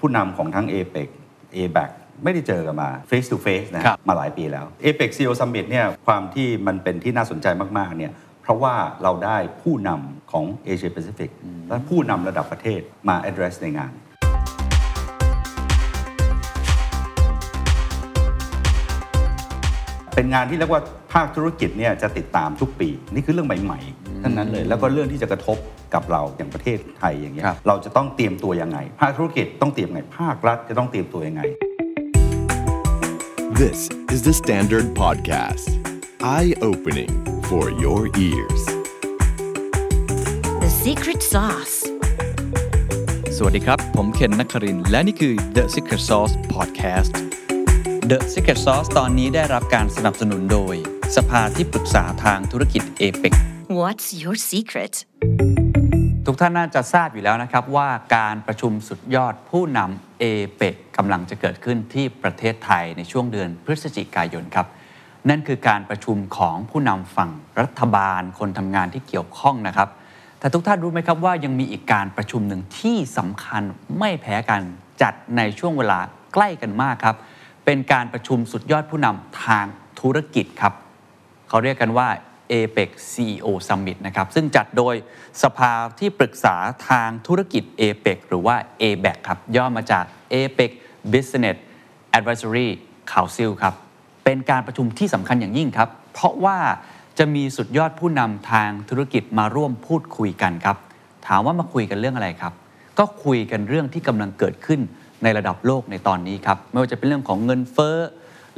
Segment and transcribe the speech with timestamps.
[0.00, 1.08] ผู้นำของทั้ง APEC
[1.56, 1.90] ABAC
[2.24, 7.46] ไม่ได้เจอกันมา face to face นะฮะครับมาหลายปีแล้ว APEC CEO Summit เนี่ยความที่มันเป็นที่น่าสนใจ
[7.78, 11.30] มากๆเนี่ยเพราะว่าเราได้ผู้นำของ Asia Pacific
[11.68, 13.92] และผู้นำระดับประเทศมา address ในงาน
[20.14, 20.82] เป็นงานที่เรียกว่า
[21.12, 25.56] ภาคธุรกิจเนี่ยจะติดตามทุกปี นี่คือเรื่องใหม่ๆ ทั้งนั้นเลย แล้วก็เรื่องที่จะกระทบ
[25.94, 31.42] กับเราอย่างประเทศไทยอย่างเงี้ยครับ เราจะต้องเตรียมตัวยังไง ภาคธุรกิจต้องเตรียมไง ภาครัฐจะต้องเตรียมตัวยังไง
[33.62, 33.80] This
[34.14, 35.66] is the Standard Podcast.
[36.36, 37.12] Eye opening
[37.48, 38.62] for your ears.
[40.62, 41.76] The secret sauce.
[43.36, 47.12] สวัสดีครับ ผมเคนนักครินทร์และนี่คือ The Secret Sauce Podcast
[48.10, 50.74] The Secret Sauce ตอนนี้ได้รับการสนับสนุนโดย
[51.16, 53.24] สภาที่ปรึกษาทางธุรกิจเอเป
[53.78, 54.94] What's your secret?
[56.26, 60.24] ทุกท่านน่าจะทราบอยู่แล้วนะครับว่าการประชุมสุดยอดผู้นำเอ
[60.56, 64.66] เปกกำลังจะเกิดขึ้นที่ประเทศไทยในช่วงเดือนพฤศจิกายนครับ
[65.28, 69.88] นั่นคือการประชุมของผู้นำฝั่งรัฐบาลคนทำงานที่เกี่ยวข้องนะครับ
[70.38, 73.62] แต่ทุกท่านรู้ไหมครับว่ายังมีอีกการประชุมหนึ่งที่สำคัญ
[73.98, 74.62] ไม่แพ้กัน
[75.02, 75.98] จัดในช่วงเวลา
[76.34, 77.16] ใกล้กันมากครับ
[77.64, 79.66] เป็นการประชุมสุดยอดผู้นำทาง
[80.00, 80.74] ธุรกิจครับ
[81.48, 82.08] เขาเรียกกันว่า
[82.52, 84.94] APEC CEO Summit นะครับ ซึ่งจัดโดย
[85.42, 86.56] สภาที่ปรึกษา
[86.88, 90.70] ทางธุรกิจ APEC หรือว่า ABAC ครับ ย่อมาจาก APEC
[91.12, 91.56] Business
[92.16, 92.68] Advisory
[93.12, 93.74] Council ครับ
[94.24, 96.58] เป็นการประชุมที่สำคัญอย่างยิ่งครับ เพราะว่า
[97.18, 100.76] จะมีสุดยอดผู้นำทางธุรกิจมาร่วมพูดคุยกันครับ
[101.26, 102.52] ถามว่ามาคุยกันเรื่องอะไรครับ
[102.98, 104.80] ก็คุยกันเรื่องที่กำลังเกิดขึ้น
[105.22, 107.98] ในระดับโลกในตอนนี้ครับ ไม่ว่าจะเป็นเรื่องของเงินเฟ้อ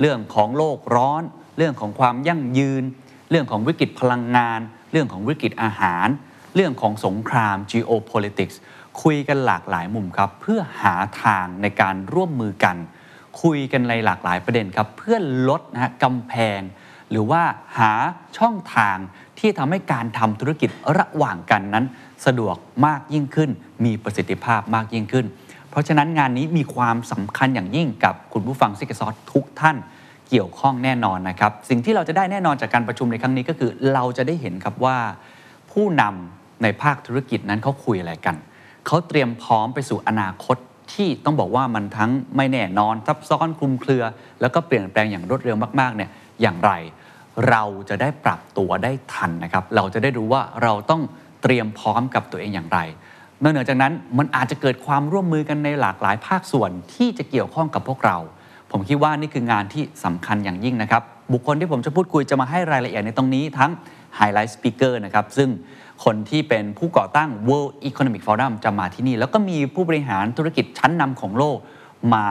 [0.00, 1.22] เรื่องของโลกร้อน
[1.58, 2.84] เรื่องของความยั่งยืน
[3.33, 4.61] เรื่องของวิกฤตพลังงาน
[4.92, 6.08] เรื่องของวิกฤตอาหาร
[6.55, 8.56] เรื่องของสงคราม geopolitics
[9.02, 12.77] คุยกันหลากหลายมุมครับ เพื่อหาทางในการร่วมมือกัน
[13.42, 15.16] คุยกันในหลากหลายประเด็นครับ เพื่อ
[15.48, 16.60] ลดนะฮะกำแพง
[17.10, 17.42] หรือว่า
[17.78, 17.92] หา
[18.38, 18.97] ช่องทาง
[19.38, 21.84] ที่ทำให้การทำธุรกิจระหว่างกันนั้น
[22.26, 22.56] สะดวก
[22.87, 23.50] มากยิ่งขึ้น
[23.84, 25.26] มีประสิทธิภาพมากยิ่งขึ้น
[25.70, 29.76] เพราะฉะนั้นงานนี้มีความสำคัญอย่างยิ่งกับคุณผู้ฟังซิกซอสทุกท่าน
[30.34, 34.98] เกี่ยวข้องแน่นอนนะครับ สิ่งที่เราจะได้แน่นอนจากการประชุมในครั้งนี้ก็คือ เราจะได้เห็นครับว่า
[35.72, 38.37] ผู้นำในภาคธุรกิจนั้นเขาคุยอะไรกัน
[38.87, 40.56] เขาเตรียมพร้อมไปสู่อนาคต
[40.93, 44.04] ที่ต้องบอกว่ามันทั้งไม่แน่นอนซับซ้อนคลุมเครือ
[44.41, 46.10] แล้วก็เปลี่ยนแปลงอย่างรวดเร็วมากๆเนี่ย
[46.43, 46.72] อย่างไร
[47.49, 51.03] เราจะได้ปรับตัวได้ทันนะครับ เราจะได้รู้ว่าเราต้อง
[51.43, 52.78] เตรียมพร้อมกับตัวเองอย่างไร
[53.43, 58.19] นอกเหนือจากนั้นมันอาจจะเกิดความร่วมมือกันในหลากหลายภาคส่วนที่จะเกี่ยวข้องกับพวกเรา
[58.72, 61.03] ผมคิดว่านี่คืองานที่สำคัญอย่างยิ่งนะครับ
[61.33, 63.71] บุคคลที่ผมจะพูดคุยจะมาให้รายละเอียดในตรงนี้ทั้ง
[64.19, 65.49] Highlight Speaker นะครับ ซึ่ง
[66.05, 71.59] คนที่เป็นผู้ก่อตั้ง World Economic Forum จะมาที่นี่ แล้วก็มีผู้บริหารธุรกิจชั้นนำของโลก
[72.15, 72.27] มา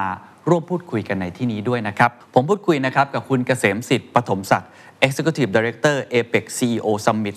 [0.49, 4.69] ร่วมพูดคุยกันในที่นี้ด้วยนะครับ ผมพูดคุยนะครับกับคุณเกษมสิทธิ์ปฐมศักดิ์
[5.05, 7.35] Executive Director APEC CEO Summit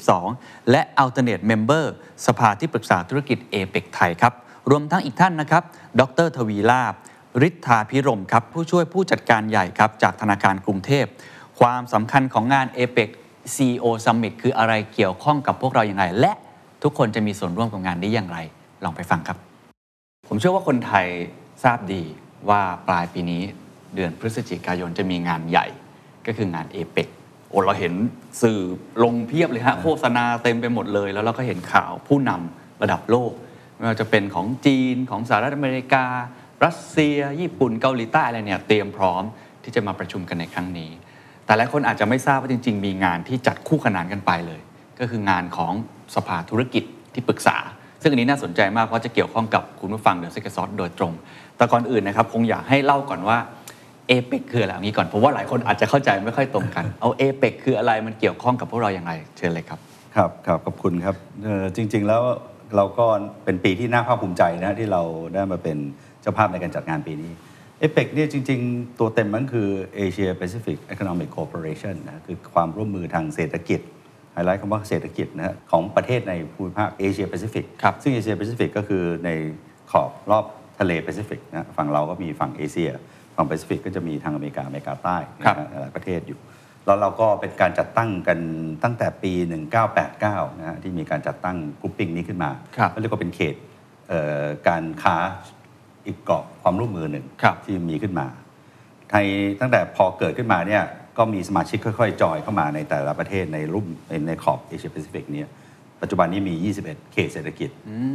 [0.00, 1.84] 2022 และ Alternate Member
[2.26, 4.32] สภาที่ปรึกษาธุรกิจ APEC ไทยครับ
[4.70, 5.62] รวมทั้งอีกท่านนะครับ
[6.00, 6.94] ดรทวีลาบ
[7.46, 11.06] ฤทธาพิรมครับผู้ช่วยผู้จัดการใหญ่ครับจากธนาคารกรุงเทพ
[11.60, 13.10] ความสำคัญของงาน APEC
[13.54, 16.32] CEO Summit คืออะไรเกี่ยวข้องกับพวกเราอย่างไร และ
[16.82, 18.38] ทุกคนจะมีส่วนร่วมกับงานนี้อย่างไร
[18.84, 19.38] ลองไปฟังครับ
[20.28, 21.06] ผมเชื่อว่าคนไทย
[21.64, 22.02] ทราบดี
[22.48, 23.42] ว่าปลายปีนี้
[23.94, 25.66] เดือนพฤศจิกายนจะมีงานใหญ่
[26.26, 27.08] ก็คืองานเอเปก
[27.48, 27.94] โอ้เราเห็น
[28.42, 28.60] สื่อ
[29.02, 33.32] ลงเพียบเลยฮะโฆษณาเต็มไปหมดเลย แล้วเราก็เห็นข่าวผู้นำระดับโลก
[33.76, 36.04] ไม่ว่าจะเป็นของจีนของสหรัฐอเมริกา
[36.64, 39.22] รัสเซีย ญี่ปุ่นเกาหลีใต้อะไรเนี่ยเตรียมพร้อม
[39.64, 40.90] ที่จะมาประชุมกันในครั้งนี้
[41.44, 44.60] แต่หลายคนอาจจะไม่ทราบว่าจริง ๆ มีงานที่จัดคู่ขนานกันไปเลย
[45.00, 45.72] ก็คืองานของ
[46.14, 46.84] สภาธุรกิจ
[47.14, 47.56] ที่ปรึกษา
[48.02, 51.12] ซึ่งอันนี้น่าสนใจมากเพราะจะเกี่ยวข้องกับคุณผู้ฟังเดอะซิกซอสโดยตรง
[51.56, 53.38] แต่ก่อนอื่นนะครับคงอยากให้เล่าก่อนว่า
[54.08, 59.78] เอเปกคืออะไรเอางี้ก่อนผมว่าหลายคนอาจจะเข้าใจไม่ค่อยตรงกัน เอาเอเปกคืออะไรมันเกี่ยวข้องกับพวกเราอย่างไรเชิญเลยครับ
[60.16, 61.16] ครับครับขอบคุณครับ
[61.76, 62.22] จริง ๆ แล้ว
[62.76, 63.06] เราก็
[63.44, 65.02] เป็นปีที่น่าภาคภูมิใจนะที่เรา
[65.34, 65.78] ได้มาเป็น
[66.26, 67.32] จ้าภาพในการจัดงานปีนี้
[67.80, 69.68] เอเปกเนี่ยจริง ๆ ตัวเต็มมันคือ
[70.04, 73.80] Asia Pacific Economic Cooperation นะคือความร่วมมือทางเศรษฐกิจ
[74.32, 79.30] ไฮไลท์คำว่าเศรษฐกิจนะฮะของประเทศในภูมิภาคเอเชียแปซิฟิกครับซึ่งเอเชียแปซิฟิกก็คือใน
[79.90, 80.44] ขอบรอบ
[80.80, 82.90] ทะเลแปซิฟิกนะฝั่งเราก็มีฝั่งเอเชีย
[83.36, 86.38] ฝั่งแปซิฟิกก็จะมีทางอเมริกาอเมริกาใต้นะฮะหลายประเทศอยู่
[86.86, 88.38] แล้วเราก็เป็นการจัดตั้งกัน
[88.84, 89.32] ตั้งแต่ปี
[89.96, 93.54] 1989นะฮะที่มีการจัดตั้ง grouping นี้ขึ้นมาครับก็เรียกว่าเป็นเขต
[94.08, 95.16] เอ่อการค้า
[96.06, 98.26] อีกกรอบความร่วมมือหนึ่งครับที่มีขึ้นมา
[99.10, 99.26] ไทย
[99.60, 100.82] ตั้งแต่พอเกิดขึ้นมาเนี่ย
[101.18, 105.48] ก็มีสมาชิกค่อยๆ จอยเข้ามาในแต่ละประเทศในรูปในในขอบเอเชียแปซิฟิกเนี่ย
[106.02, 106.54] ปัจจุบันนี้มี
[106.84, 107.70] 21 เขตเศรษฐกิจ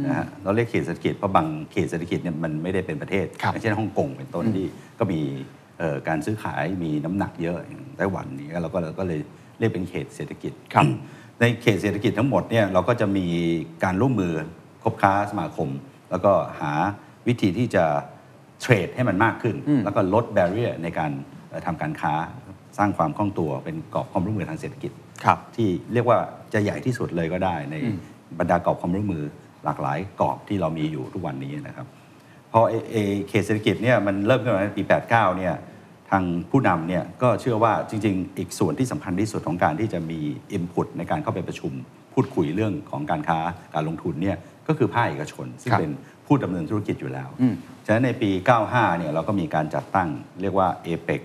[0.06, 4.66] นะฮะเราเรียกเขตเศรษฐกิจเพราะบางเขตเศรษฐกิจเนี่ยมันไม่ได้เป็นประเทศครับอย่างเช่นฮ่องกงเป็นต้นที่
[4.98, 5.20] ก็มี
[5.78, 9.20] เอ่อการซื้อขายมีน้ำหนักเยอะอย่างไต้หวันนี่เราก็เราก็เลย
[9.58, 10.84] เรียกเป็นเขตเศรษฐกิจครับ
[11.40, 13.26] ในเขตเศรษฐกิจทั้งหมดเนี่ยเราก็จะมี
[13.84, 14.32] การร่วมมือ
[14.82, 15.68] คบค้าสมาคม
[16.10, 16.72] แล้วก็หา
[17.28, 17.84] วิธีที่จะ
[18.60, 21.10] เทรดให้มันมากขึ้น แล้วก็ลดแบเรียในการ
[21.48, 22.12] เอ่อทำการค้า
[22.78, 24.92] สร้างความคล่องตัวเป็นกรอบความร่วมมือทางเศรษฐกิจ
[25.24, 26.18] ครับที่เรียกว่า
[26.52, 27.76] จะใหญ่ที่สุดเลยก็ได้ ใน
[28.38, 29.24] บรรดากรอบความร่วมมือ
[29.64, 31.86] หลากหลายกรอบที่เรามีอยู่ทุกวันนี้นะครับ
[32.52, 32.96] พอเอเอ
[33.28, 35.54] เขตเศรษฐกิจเนี่ยมันเริ่มขึ้นมาในปี 89 เนี่ย
[36.10, 40.20] ทางผู้นำเนี่ยก็เชื่อว่าจริง ๆ อีกส่วนที่สำคัญที่สุดของการที่จะมี
[40.56, 41.72] input ในการเข้าไปประชุม
[42.14, 43.38] พูดคุยเรื่องของการค้า
[43.74, 44.36] การลงทุนเนี่ย
[44.68, 45.92] ก็คือภาคเอกชน ซึ่งครับเป็น
[46.32, 47.54] ผู้ดำเนินธุรกิจอยู่แล้วอืม
[47.86, 48.30] ฉะนั้นในปี
[48.64, 50.08] 95 เนี่ยเราก็มีการจัดตั้ง
[50.42, 51.20] เรียกว่า APEC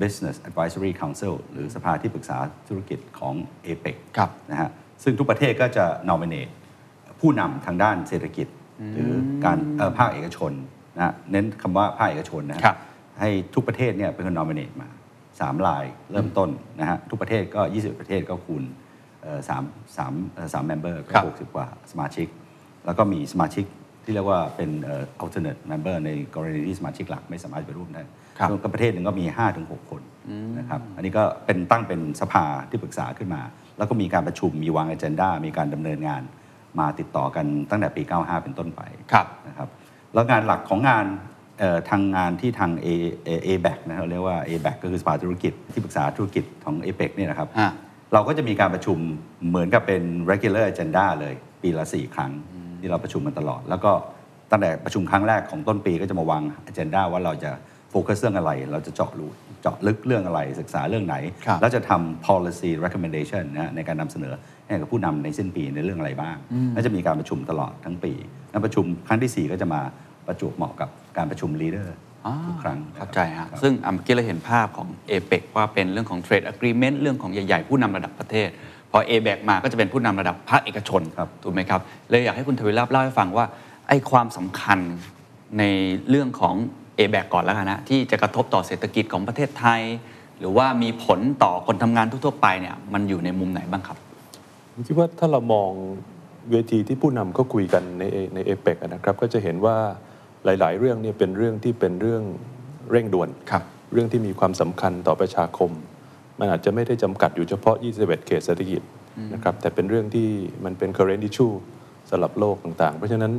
[0.00, 2.38] Business Advisory Council หรือสภาที่ปรึกษา
[2.68, 3.34] ธุรกิจของ
[3.66, 4.70] APEC ครับนะฮะ
[5.02, 6.50] ซึ่งทุกประเทศก็จะ nominate
[7.20, 8.48] ผู้นำทางด้านเศรษฐกิจ
[8.94, 9.10] หรือ
[9.44, 10.52] การเอ่อภาคเอกชน
[10.96, 12.76] นะฮะเน้นคำว่าภาคเอกชนนะฮะครับ
[13.20, 14.88] ให้ทุกประเทศเนี่ยเป็นคน nominate มา
[15.40, 16.50] สามลายเริ่มต้น
[16.80, 18.62] นะฮะทุกประเทศก็ 20 ประเทศก็คูณ
[19.22, 19.62] เอ่อสาม
[19.96, 22.26] สามเอ่อสาม member ก็ครับหกสิบกว่าสมาชิก
[22.86, 23.64] แล้วก็มีสมาชิก
[24.04, 28.02] ที่เรียกว่าเป็นเอ่อ alternate member ในกรณีที่สมาชิกหลักไม่สามารถไปร่วมได้
[28.38, 29.26] ครับก็ประเทศหนึ่งก็มี
[29.58, 30.02] 5-6 คน
[30.58, 33.42] นะครับ อันนี้ก็เป็นตั้งเป็นสภาที่ปรึกษาขึ้นมา
[33.78, 36.22] แล้วก็มีการประชุม มีวาง a เจนดามีการดำเนินงาน
[36.78, 39.68] มาติดต่อกันตั้งแต่ปี 95 เป็นต้นไปครับนะครับ
[40.14, 41.06] แล้วงานหลักของงาน
[41.58, 42.88] เอ่อทางงานที่ทาง A
[43.28, 47.68] A A b a c นะครับเรียกว่า A b a c ก็คือสภาธุรกิจที่ปรึกษาธุรกิจของ APEC เนี่ยนะครับอ่า
[48.12, 48.98] เราก็จะมีการประชุม
[49.48, 52.32] เหมือนกับเป็น regular agenda เลยปีละ 4 ครั้ง
[52.84, 53.92] ที่เราประชุมกันตลอด แล้วก็
[54.50, 57.50] ตั้งแต่ประชุมครั้งแรกของต้นปีก็จะมาวาง agenda ว่าเราจะ
[57.90, 59.26] โฟกัสเรื่องอะไร เราจะเจาะรู
[59.62, 61.16] เจาะลึกเรื่องอะไรศึกษาเรื่องไหน
[61.46, 64.34] ครับแล้วจะทำ policy recommendation นะฮะในการนำเสนอ
[64.66, 66.36] ให้กับผู้นำในสิ้นปีในเรื่องอะไรบ้าง
[66.74, 68.12] และจะมีการประชุมตลอดทั้งปี
[68.50, 69.80] และประชุมครั้งทีสี่4 ก็จะมา
[70.26, 71.86] ประจวบเหมาะกับการประชุม leader
[72.26, 79.32] อ่าทุกครั้งเข้าใจฮะครับซึ่งอะเมื่อกี้เราเห็นภาพของ a p e c ว่าเป็นเรื่องของ Trade Agreement เรื่องของใหญ่ ๆ ผู้นำระดับประเทศพ อ a b e
[79.34, 83.46] c มาก็จะเป็นผู้นำระดับภาคเอกชนครับถูกไหมครับเลยอยากให้คุณทวีราบเล่าให้ฟังว่า
[83.88, 84.78] ไอ้ความสำคัญ
[85.58, 85.62] ใน
[86.08, 86.54] เรื่องของ
[86.98, 89.80] a b e c ก่อนแล้วกันนะที่จะกระทบต่อเศรษฐกิจของประเทศไทย
[90.38, 93.98] หรือว่ามีผลต่อคนทำงานทั่วๆไปเนี่ยมันอยู่ในมุมไหนบ้างครับ
[94.72, 95.70] ผมคิดว่าถ้าเรามอง
[96.50, 98.04] เวทีที่ผู้นำเขาคุยกันใน
[98.34, 99.76] ในเอเปกนะครับก็จะเห็นว่า
[100.44, 102.22] หลาย ๆ เรื่องเนี่ยเป็นเรื่องที่เป็นเรื่อง
[102.90, 103.62] เร่งด่วนครับ
[103.92, 105.70] เรื่องที่มีความสำคัญต่อประชาคม
[106.38, 108.82] มันอาจจะไม่ได้จำกัดอยู่เฉพาะ 21 เขตเศรษฐกิจ
[109.34, 110.28] นะครับแต่เป็นเรื่องที่
[110.64, 111.54] มันเป็น current issue
[112.10, 113.32] สำหรับโลกต่างๆ เพราะฉะนั้น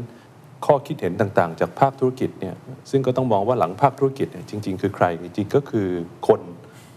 [0.65, 2.55] ข้อคิดเห็นต่างๆ จากภาคธุรกิจเนี่ย
[2.91, 5.87] ซึ่งก็ต้องมองว่าหลังภาคธุรกิจเนี่ยจริง ๆ คือใครจริงๆก็คือ
[6.27, 6.41] คน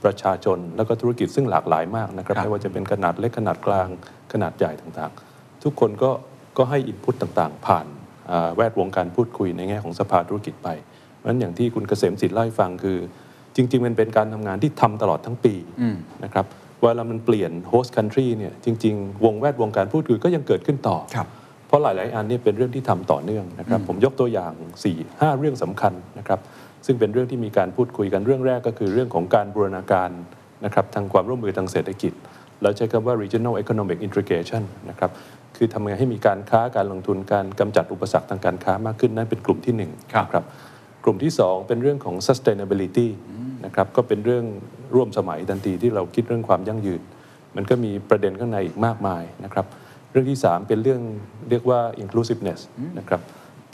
[0.05, 3.89] ประชาชนแล้วก็ธุรกิจซึ่งหลากหลายมากนะครับครับไม่ว่าจะเป็นขนาดเล็กขนาดกลาง
[4.33, 6.11] ขนาดใหญ่ต่างๆ ทุกคนก็
[6.59, 7.87] ก็ให้อินพุตต่างๆ ผ่าน
[8.31, 10.69] อ่าแวดวงการพูดคุยในแง่ของสภาธุรกิจไป
[11.15, 12.99] เพราะฉะนั้นอย่างที่คุณเกษมศิษย์เล่าให้ฟังคือ
[13.57, 16.47] จริง ๆ มันเป็นการทำงานที่ทำตลอดทั้งปีอืมนะครับ
[16.81, 21.27] เวลามันเปลี่ยนโฮสต์คันทรีเนี่ยจริง ๆ วงแวดวงการพูดคุยก็ยังเกิดขึ้นต่อครับ
[21.67, 24.53] เพราะหลาย ๆ อันเนี่ยเป็นเรื่องที่ทำต่อเนื่องนะครับผมยกตัวอย่าง
[24.89, 26.41] 4 5 เรื่องสำคัญนะครับ
[26.87, 30.11] ซึ่งเป็นเรื่องที่มีการพูดคุยกันเรื่องแรกก็คือเรื่องของการบูรณาการ
[30.65, 32.13] นะครับทางความร่วมมือทางเศรษฐกิจ
[32.63, 35.11] เราใช้คำว่า regional economic integration นะครับ
[35.57, 40.49] คือทำยังไงให้มีการค้าการลงทุนการกำจัดอุปสรรคทางการค้ามากขึ้นนั่นเป็นกลุ่มที่หนึ่งครับนะครับก
[41.09, 43.09] ลุ่มที่ 2 เป็นเรื่องของ sustainability
[43.65, 44.45] นะครับก็เป็นเรื่อง
[44.95, 47.03] ร่วมสมัยทันทีที่เราคิดเรื่องความยั่งยืน
[47.57, 49.67] มันก็มีประเด็นข้างในอีกมากมายนะครับ
[50.11, 51.01] เรื่องที่ 3 เป็นเรื่อง
[51.51, 52.61] เรียกว่า inclusiveness
[52.99, 53.21] นะครับ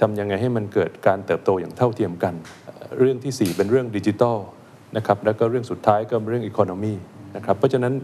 [0.00, 2.34] ทำยังไงให้มันเกิดการเติบโตอย่างเท่าเทียมกัน
[2.98, 4.38] เรื่องทีสี่4 เป็นเรื่องดิจิทัล
[4.96, 6.94] นะครับแล้วก็เรื่องสุดท้ายก็เป็นเรื่อง economy
[7.36, 7.94] นะครับเพราะฉะนั้น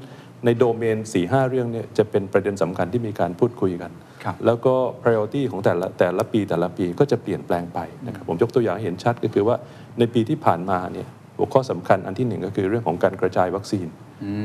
[0.44, 3.90] ในโดเมน 4-5เรื่องเนี่ยจะเป็นประเด็นสำคัญที่มีการพูดคุยกัน
[4.24, 9.56] ครับแล้วก็ priority ของแต่ละแต่ละปีแต่ละปีก็จะเปลี่ยนแปลงไปนะครับผมยกตัวอย่างให้เห็นชัดก็คือว่า
[9.98, 13.86] ในปีที่ผ่านมาเนี่ยหัวข้อสำคัญอันที่หนึ่งก็คือเรื่องของการกระจายวัคซีน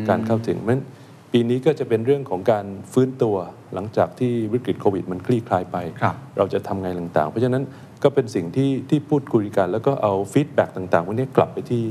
[0.09, 0.83] การเข้าถึงเพราะฉะนั้น
[1.31, 3.35] ปีนี้ก็จะเป็นเรื่องของการฟื้นตัว
[3.73, 7.63] หลังจากที่วิกฤตโควิดมันคลี่คลายไปครับเราจะทำไงต่างๆ เพราะฉะนั้น
[8.03, 11.83] ก็เป็นสิ่งที่ที่พูดคุยกัน แล้วก็เอา feedback ต่างๆพวกนี้กลับไปที่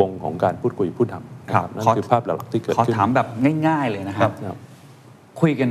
[0.00, 3.26] วงของการพูดคุยผู้นำนะ ครับนั่นขอคือภาพหลักๆที่เกิดขอขึ้นถามแบบ
[3.66, 4.56] ง่าย ๆเลยนะครับครับ
[5.40, 5.70] คุยกัน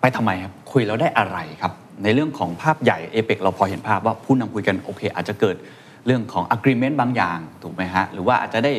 [0.00, 5.56] ไปทำไมครับคุยแล้วได้อะไรครับ ในเรื่องของภาพใหญ่เอเปกเราพอเห็นภาพว่าผู้นำคุยกันโอเค อาจจะเกิด
[6.06, 8.72] เรื่องของ agreement บางอย่างถูกไหมฮะหรือว่าอาจจะได้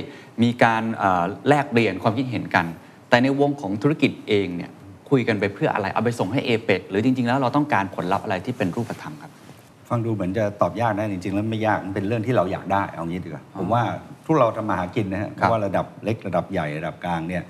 [0.44, 2.66] มีการเอ่อแลกเปลี่ยนความคิดเห็นกัน
[3.10, 4.72] แต่ในวงของธุรกิจเองเนี่ย
[5.10, 9.32] คุยกันไปเพื่ออะไรเอาไปส่งให้เอเปกหรือจริง ๆ แล้วเราต้องการผลลัพธ์อะไรที่เป็นรูปธรรมครับ
[9.90, 13.84] ฟังดูเหมือนจะตอบยากนะจริงๆแล้วไม่ยากมันเป็นเรื่องที่เราอยากได้เอางี้ดีกว่าผมว่า
[14.26, 17.44] ทุกเราทำมาหากินนะฮะครับไม่ว่าระดับเล็กระดับใหญ่ระดับกลางเนี่ย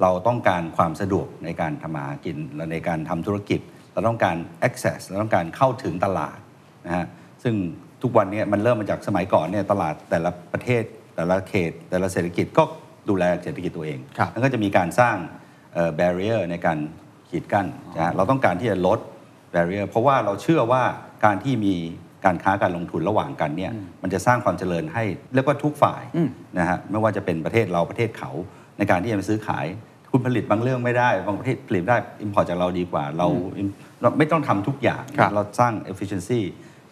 [0.00, 3.60] เราต้องการความสะดวกในการทำมาหากินและในการทำธุรกิจ
[3.92, 4.36] เราต้องการ
[4.68, 6.38] access เราต้องการเข้าถึงตลาด
[6.86, 7.04] นะฮะ
[7.42, 7.54] ซึ่ง
[8.02, 10.82] ทุกวันนี้มันเริ่มมาจากสมัยก่อนเนี่ยตลาดแต่ละประเทศ
[11.16, 12.64] แต่ละเขต แต่ละเศรษฐกิจก็
[13.08, 15.16] ดูแลเศรษฐกิจตัวเองครับ แล้วก็จะมีการสร้าง
[15.74, 16.78] เอ่อ barrier ในการ
[17.30, 17.66] ขีดกั้น
[17.96, 18.98] นะฮะเราต้องการที่จะลด
[19.54, 20.82] barrier เพราะว่าเราเชื่อว่า
[21.24, 21.76] การที่มี
[22.24, 23.72] การค้าการลงทุนระหว่างกันเนี่ย
[24.02, 26.02] มันจะสร้างความเจริญให้เรียกว่าทุกฝ่าย
[26.58, 28.30] นะฮะไม่ว่าจะเป็นประเทศเราประเทศเขา
[28.78, 29.66] ในการที่จะมาซื้อขาย
[30.12, 33.26] คุณผลิตบางเรื่องไม่ได้บางประเทศผลิตได้ import จากเราดีกว่าเรา
[34.00, 36.40] เราไม่ต้องทำทุกอย่างครับเราสร้าง efficiency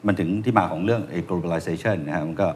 [0.06, 2.48] มันถึงที่มาของเรื่องไอ้ globalization นะฮะมันก็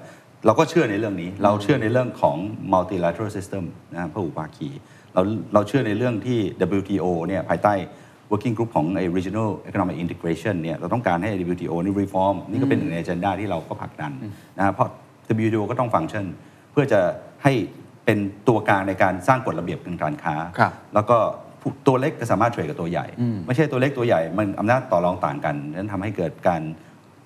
[0.46, 2.36] เราก็เชื่อในเรื่องนี้ เราเชื่อในเรื่องของ
[2.72, 4.68] multilateral system นะฮะพหุภาคี
[5.14, 5.22] เรา
[5.54, 6.38] เราเชื่อในเรื่องที่
[6.78, 7.74] WTO เนี่ยภายใต้
[8.30, 14.12] working group ของไอ้ regional economic integration เนี่ยเราต้องการให้ WTO นี่ reform นี่ก็เป็นหนึ่งใน agenda ที่เราก็ผลักดัน
[14.58, 14.88] นะฮะเพราะ
[15.46, 16.24] WTO ก็ต้องฟังก์ชัน
[16.72, 17.00] เพื่อจะ
[17.44, 17.52] ให้
[18.04, 18.18] เป็น
[18.48, 21.16] ตัวกลางในการสร้างกฎระเบียบทางการค้าครับแล้วก็
[21.60, 23.06] ผู้ตัวเล็กก็สามารถเทรดกับตัวใหญ่
[23.46, 26.62] ไม่ใช่ตัวเล็กตัวใหญ่มันอำนาจต่อรองต่างกันนั้นทำให้เกิดการ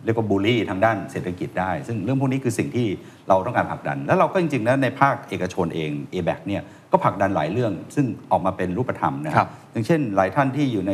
[0.04, 2.86] เรียกว่าบูลลี่ทางด้านเศรษฐกิจได้ ซึ่งเรื่องพวกนี้คือสิ่งที่
[3.28, 10.92] เราต้องการผลักดัน แล้วเราก็จริงๆแล้วในภาคเอกชนเอง a b a c เนี่ยก็ผลักดันหลายเรื่อง ซึ่งออกมาเป็นรูปธรรมนะคครัรับบอย่างเช่น หลายท่านที่อยู่ใน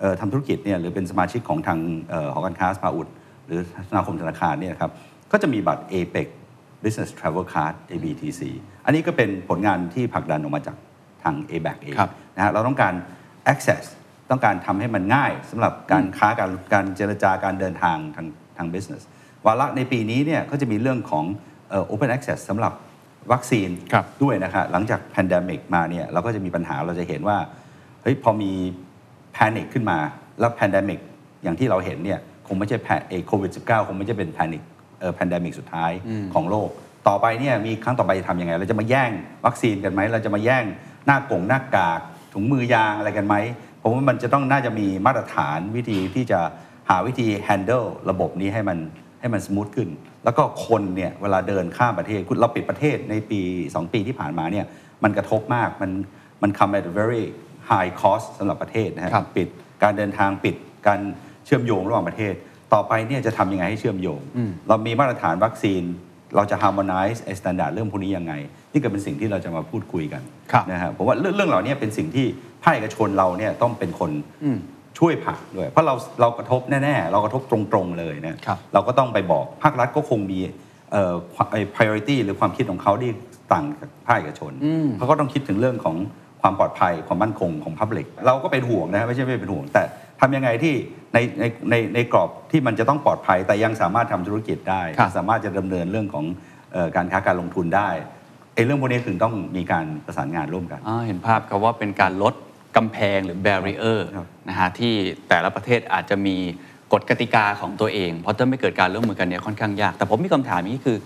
[0.00, 1.78] เอ่อทำธุรกิจเนี่ยหรือเป็นสมาชิกของทาง
[2.10, 3.08] เอ่อหอการค้าสภาอุด
[3.46, 4.90] หรือสมาคมธนาคารเนี่ยครับ
[5.32, 6.26] ก็จะมีบัตร APEC
[6.82, 8.40] Business Travel Card ABTC
[8.84, 10.76] อันนี้ก็เป็นผลงานที่ผลักดันออกมาจาก
[11.22, 12.94] ทาง a b a c เองครับนะฮะเราต้องการ
[13.52, 13.84] access
[14.30, 18.26] ต้องการทำให้มันง่ายสำหรับการค้าการการเจรจาการเดินทางทาง
[18.58, 19.02] ทาง business
[19.46, 21.24] วาระในปีนี้เนี่ยก็จะมีเรื่องของ
[21.70, 22.72] เอ่อ open access สำหรับ
[23.32, 27.38] วัคซีนครับด้วยนะครับหลังจากแพนด m i c มาเนี่ยเราก็จะมีปัญหาเราจะเห็นว่า
[28.02, 28.52] เฮ้ยพอมี
[29.32, 29.98] แพนิคขึ้นมา
[30.40, 31.00] แล้วแพนด m i c
[31.42, 34.62] อย่างที่เราเห็นเนี่ยคงไม่ใช่แพเอโควิด -19 คงไม่ใช่เป็นแพนิค
[35.00, 35.92] เอ่อแพนด m i c สุดท้าย
[36.34, 36.70] ของโลก
[37.08, 39.10] ต่อไปเนี่ยมีครั้งต่อไปจะทำยังไง เราจะมาแย่ง
[39.46, 40.64] วัคซีนกันไหม เราจะมาแย่ง
[41.06, 42.00] หน้ากงหน้ากาก
[42.32, 43.34] ถุงมือยางอะไรกันไหม
[43.80, 46.40] ผมว่ามันจะต้องน่าจะมีมาตรฐานวิธีที่จะ
[46.90, 48.78] หาวิธี handle ระบบนี้ให้มัน
[49.20, 49.88] ให้มันส o t h ขึ้น
[50.24, 54.66] แล้วก็คนเนี่ยเวลาเดินข้ามประเทศคุณเราปิดประเทศในปี 2 ปีที่ผ่านมาเนี่ย
[55.04, 55.90] มันกระทบมากมัน
[56.42, 57.24] มัน come at a very
[57.70, 59.48] high cost สำหรับประเทศนะฮะครับปิด
[59.82, 60.54] การเดินทางปิด
[60.86, 61.00] การ
[61.44, 62.34] เชื่อมโยงระหว่างประเทศ
[62.72, 64.20] ต่อไปเนี่ยจะทำยังไงให้เชื่อมโยง
[64.68, 65.82] เรามีมาตรฐานวัคซีน
[66.36, 68.32] เราจะ harmonize ไอ้ standard เรื่องพวกนี้ยังไง
[68.72, 72.26] นี่ก็เป็นสิ่งที่เราจะมาพูดคุยกันครับนะฮะผมว่าเรื่องเรื่องเหล่านี้เป็นสิ่งที่
[72.62, 74.10] ภาคเอกชนเราเนี่ยต้องเป็นคน
[74.98, 80.40] ช่วยผลักด้วย เพราะเราเรากระทบแน่ๆ เรากระทบตรงๆเลยนะครับเราก็ต้องไปบอกภาครัฐก็คงมี
[80.92, 81.14] เอ่อ
[81.50, 83.10] ไอ้ priority หรือความคิดของเขาที่
[83.52, 84.52] ต่างจากภาคเอกชน
[84.98, 85.96] เขาก็ต้องคิดถึงเรื่องของ
[86.42, 89.82] ความปลอดภัยความมั่นคงของ Public เราก็เป็นห่วงนะไม่ใช่ไม่เป็นห่วง แต่
[90.20, 90.74] ทำยังไงที่
[91.14, 96.24] ในในในในกรอบที่มันจะต้องปลอดภัย แต่ยังสามารถทำธุรกิจได้ครับสามารถจะดำเนินเรื่องของ
[96.72, 97.88] เอ่อการค้าการลงทุนได้
[98.54, 102.34] ไอ้เรื่องพวกนี้ถึงต้องมีการประสานงานร่วมกันอ่าเห็นภาพครับว่าเป็นการลด
[102.76, 104.94] กำแพงหรือ barrier ครับนะฮะที่
[105.28, 106.36] แต่ละประเทศอาจจะมี
[106.92, 110.96] กฎกติกาของตัวเอง เพราะถ้าไม่เกิดการร่วมมือกันเนี่ยค่อนข้างยาก แต่ผมมีคำถามนี้คือ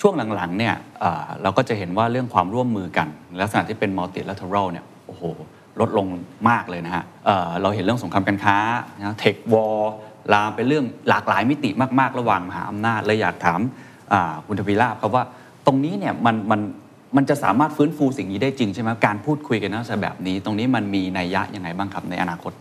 [0.00, 3.08] ช่วงหลังๆเนี่ยเอ่อเราก็จะเห็นว่าเรื่องความร่วมมือกัน
[3.40, 5.22] ลักษณะที่เป็น multilateral เนี่ยโอ้โห
[5.80, 6.06] ลดลง
[6.48, 8.56] มากเลยนะฮะเอ่อเราเห็นเรื่องสงครามการค้า
[8.98, 9.80] นะเทควอล
[10.32, 13.60] ลามเป็นเรื่องหลากหลายมิติมาก ๆ ระหว่างมหาอำนาจเลยอยากถาม
[14.12, 15.24] อ่าคุณทวีลาภครับว่า
[15.66, 16.60] ตรงนี้เนี่ยมันมัน
[17.16, 22.52] มันจะสามารถฟื้นฟูสิ่งนี้ได้จริงใช่ไหมการพูดคุยกันในลักษณะแบบนี้ ตรงนี้มันมีนัยยะยังไงบ้างครับในอนาคต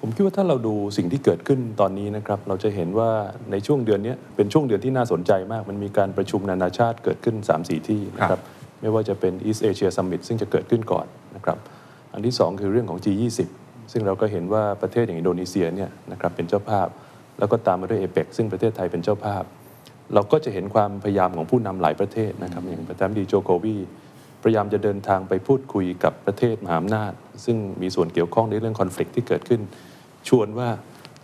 [0.00, 3.10] ผมคิดว่าถ้าเราดูสิ่งที่เกิดขึ้นตอนนี้นะครับเราจะเห็นว่า
[3.50, 8.42] ในช่วงเดือนนี้เป็นช่วงเดือนที่น่าสนใจมาก มันมีการประชุมนานาชาติเกิดขึ้น 3-4 ที่นะคครัรับบ
[8.80, 11.58] ไม่ว่าจะเป็น East Asia Summit ซึ่งจะเกิดขึ้นก่อนนะครับ
[12.12, 13.40] อันที่ 2 คือเรื่องของ G20
[13.92, 16.88] ซึ่งเราก็เห็นว่าประเทศอย่างอินโดนีเซียเนี่ยนะครับเป็นเจ้าภาพ
[17.38, 19.42] แล้วก็ตามมาด้วยเอเปกซึ่งประเทศไทยเป็นเจ้าภาพ
[20.14, 23.76] เราก็จะเห็นความพยายามของผู้นำหลายประเทศนะครับอย่างประธานาธิบดีโจโควี
[24.42, 27.12] พยายามจะเดินทางไปพูดคุยกับประเทศมหาอำนาจ
[27.44, 29.60] ซึ่งมีส่วนเกี่ยวข้องในเรื่องคอน FLICT ที่เกิดขึ้น
[30.28, 30.68] ชวนว่า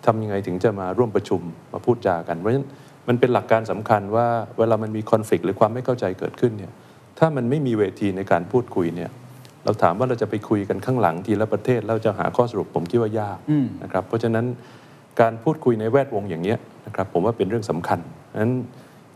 [0.07, 1.41] ทำยังไงถึงจะมาร่วมประชุม
[1.73, 2.69] มาพูดจากัน เพราะฉะนั้น
[3.09, 4.27] มันเป็นหลักการสำคัญว่า
[4.59, 6.73] เวลามันมีคอน FLICT หรือความไม่เข้าใจเกิดขึ้นเนี่ย
[7.19, 9.11] ถ้ามันไม่มีเวทีในการพูดคุยเนี่ย
[9.65, 13.39] เราถามว่าเราจะไปคุยกันข้างหลังทีละประเทศแล้วจะหาข้อสรุปผมคิดว่ายาก
[13.83, 14.47] นะครับเพราะฉะนั้น
[15.21, 16.55] การพูดคุยในแวดวงอย่างนี้
[16.87, 17.99] นะครับผมว่าเป็นเรื่องสำคัญ
[18.41, 18.53] นั้น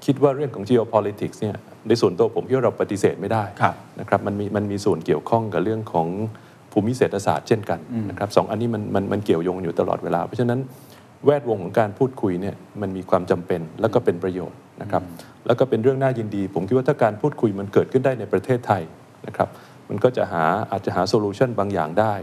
[0.04, 1.56] คิดว่าเรื่องของ geopolitics เนี่ย
[1.88, 6.08] ในส่วนตัวผมคิดว่าเราปฏิเสธไม่ได้ครับนะครับมันมีมันมีส่วนเกี่ยวข้องกับเรื่องของ
[6.72, 7.78] ภูมิเศรษฐศาสตร์เช่นกัน
[8.10, 10.60] นะครับสองอันนี้มันมันมันเกี่ยวโยงอยู่ตลอดเวลา เพราะฉะนั้น
[11.26, 15.02] แวดวงของการพูดคุยเนี่ยมันมีความจำเป็นแล้วก็เป็นประโยชน์นะครับ
[15.46, 18.82] แล้วก็เป็นเรื่องน่ายินดี ผมคิดว่าถ้าการพูดคุยมันเกิดขึ้นได้ในประเทศไทย
[19.26, 19.48] นะครับ
[19.88, 22.14] มันก็จะหาอาจจะหา solution บางอย่างได้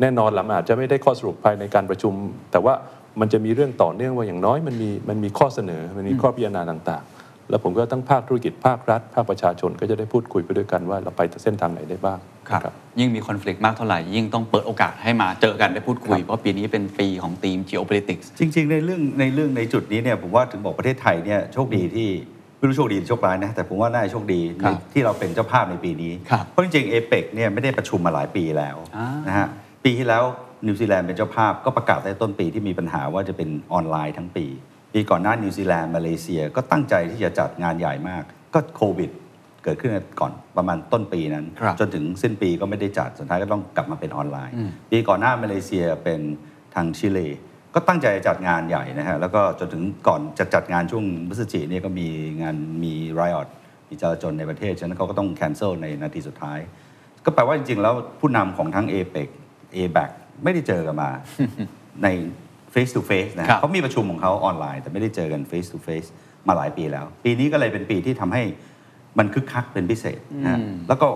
[0.00, 2.12] แน่นอนละมันอาจจะไม่ได้ข้อสรุปภายในการประชุม
[2.52, 2.74] แต่ว่า
[3.20, 22.08] มันจะมีเรื่องต่อเนื่องว่าอย่างน้อยมันมีมันมีข้อเสนอมันมีข้อพิจารณาต่างๆ แล้วผมก็ทั้งภาคธุรกิจภาครัฐ ภาคประชาชนก็จะได้พูดคุยไปด้วยกันว่าเราไปเส้นทางไหนได้บ้างครับนะยิ่งมี conflict มากเท่าไหร่ ยิ่งต้องเปิดโอกาสให้มาเจอกันได้พูดคุย เพราะปีนี้เป็นปีของทีม geopolitics จริง ๆ ในเรื่องในเรื่องในจุดนี้เนี่ยผมว่าถึงบอกประเทศไทยเนี่ยโชคดีที่
[22.58, 29.48] ไม่รู้โชคดีหรือโชคร้ายนะแต่ผมว่าน่าจะโชคดีครับในที่เราเป็นเจ้าภาพในปีนี้ครับเพราะจริงๆเอเปกเนี่ยไม่ได้ประชุมมาหลายปีแล้วอ่านนะฮะ
[29.84, 30.24] ปีที่แล้ว
[30.66, 34.46] นิวซีแลนด์เป็นเจ้าภาพก็ประกาศในต้นปีที่มีปัญหาว่าจะเป็นออนไลน์ทั้งปี
[34.94, 38.22] ปีก่อนหน้านิวซีแลนด์มาเลเซียก็ตั้งใจที่จะจัดงานใหญ่มาก
[38.54, 39.10] ก็โควิด
[39.64, 39.90] เกิดขึ้น
[40.20, 46.20] ก่อนประมาณต้นปีนั้นครับจนถึงสิ้นปีก็ไม่ได้จัดสุดท้ายก็ต้องกลับมาเป็นออนไลน์อืมปีก่อนหน้ามาเลเซียเป็น
[46.74, 47.28] ทางชิลี
[47.74, 52.08] ก็ตั้งใจจัดงานใหญ่นะฮะแล้วก็จนถึงก่อนจะจัดงานช่วงพฤศจิกเนี่ยก็มี
[52.42, 53.48] งานมีร i อ t
[53.88, 56.58] มีจราจนในประเทศ ฉะนั้นเขาก็ต้อง cancel ในนาทีสุดท้าย
[57.24, 59.28] ก็แปลว่าจริงๆ แล้วผู้นำของทั้ง APEC
[59.76, 60.10] ABAC
[60.44, 61.10] ไม่ได้เจอกันมา
[62.02, 62.08] ใน
[62.74, 66.08] face to face นะฮะครับเขามีประชุมของเขาออนไลน์ แต่ไม่ได้เจอกัน face to face
[66.48, 68.42] มาหลายปีแล้ว ปีนี้ก็เลยเป็นปีที่ทำให้
[69.18, 71.06] มันคึกคักเป็นพิเศษนะฮะอืมแล้วก็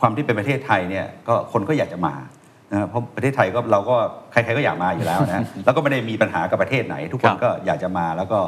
[0.00, 2.14] ความที่เป็นประเทศไทยเนี่ยก็คนก็อยากจะมา
[2.70, 3.96] นะฮะเพราะประเทศไทยก็เราก็
[4.32, 8.38] ใครๆก็อยากมาอยู่แล้วนะฮะแล้วก็ไม่ได้มีปัญหากับประเทศไหน ทุกคนครับก็อยากจะมาแล้วก็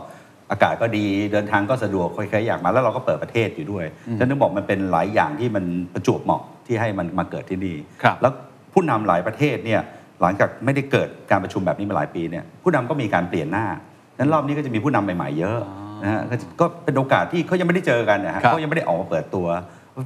[0.50, 3.84] อากาศก็ดีเดินทางก็สะดวกใครๆอยากมาแล้วเราก็เปิดประเทศอยู่ด้วย
[4.18, 5.64] ฉะนั้นบอกมันเป็นหลายอย่างที่มัน
[5.94, 8.32] ประจวบเหมาะที่ให้มันมาเกิดที่นี่ครับแล้ว
[8.72, 9.80] ผู้นำหลายประเทศเนี่ย
[10.22, 13.66] หลังจากไม่ได้เกิดการประชุมแบบนี้มาหลายปีเนี่ยผู้นำก็มีการเปลี่ยนหน้า
[14.18, 15.58] นั้นรอบนี้ก็จะมีผู้นำใหม่ๆเยอะ
[16.02, 19.46] นะฮะก็ก็เป็นโอกาสที่เขายังไม่ได้เจอกันนะฮะครับเขายังไม่ได้ออกมาเปิดตัว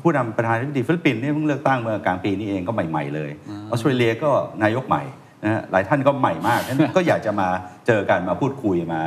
[0.05, 4.31] ผู้นำประธานาธิบดีฟิลิปปินส์เนี่ยเพิ่งเลือกตั้งเมื่อกลางปีนี้เองก็ใหม่ๆเลยออสเตรเลียก็
[4.63, 5.03] นายกใหม่
[5.45, 7.49] นะฮะหลายท่านก็ใหม่มากฉะนั้นก็อยากจะมา
[7.87, 9.01] เจอกันมาพูดคุยมา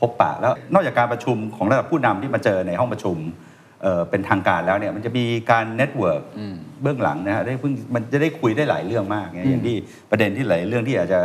[0.00, 3.16] พบปะแล้วนอกจากการประชุมของระดับผู้นำที่มาเจอในห้องประชุม
[3.84, 6.22] เอ่อเป็นทางการแล้วเนี่ยมันจะมีการ network
[6.82, 9.76] เบื้องหลังนะฮะได้เพิ่งมันจะได้คุยได้หลายเรื่องมากเนี่ยอย่างที่
[10.10, 11.20] ประเด็นที่หลายเรื่องที่อาจจะ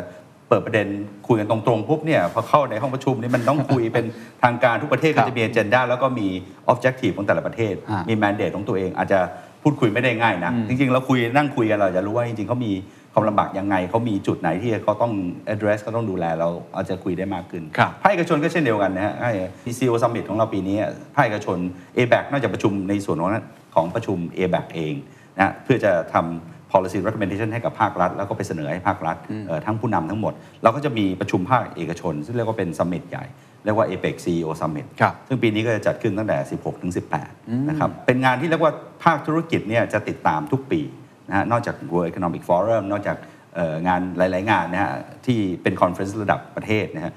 [0.48, 0.88] เปิดประเด็น
[1.28, 4.06] คุยกันตรงๆปุ๊บเนี่ยพอเข้าในห้องประชุมนี่มันต้องคุยเป็น
[4.44, 6.28] ทางการทุกประเทศครัก็บจะมี a เจนดาแล้วก็มี
[6.72, 9.20] objective ของแต่ละประเทศฮะมี mandate ของตัวเองอาจจะ
[9.64, 12.72] พูดคุยไม่ได้ง่ายนะจริงๆเราคุยนั่งคุยกันเราจะรู้ว่าจริงๆเขามี
[13.14, 15.14] ความลำบากยังไงเขามีจุดไหนที่เขาต้อง
[15.54, 19.32] address เขาต้องดูแลเราอาจจะคุยได้มากขึ้นครับภาคเอกชนก็เช่นเดียวกันนะฮะไอ้
[19.78, 20.76] CEO Summit ของเราปีนี้
[21.16, 21.58] ภาคเอกชน
[21.98, 24.94] ABAC นอกจากประชุมในส่วนของนั้นของประชุม ABAC เอง
[25.38, 29.18] นะเพื่อจะทำ policy recommendation ให้กับภาครัฐ แล้วก็ไปเสนอให้ภาครัฐ
[29.48, 33.26] เอ่อทั้งผู้นำทั้งหมด เราก็จะมีประชุมภาคเอกชน ซึ่งเรียกว่าเป็น summit ใหญ่
[33.66, 36.94] เรียกว่า APEC CEO Summit ครับซึ่งปีนี้ก็จะจัดขึ้นตั้งแต่ 16 ถึง
[37.30, 40.82] 18 นะครับ เป็นงานที่เรียกว่าภาคธุรกิจเนี่ยจะติดตามทุกปี
[41.30, 43.18] นะฮะนอกจาก World Economic Forum นอกจาก
[43.56, 44.94] เอ่องานหลาย ๆ งานนะฮะ
[45.26, 47.14] ที่เป็น conference ระดับประเทศนะฮะ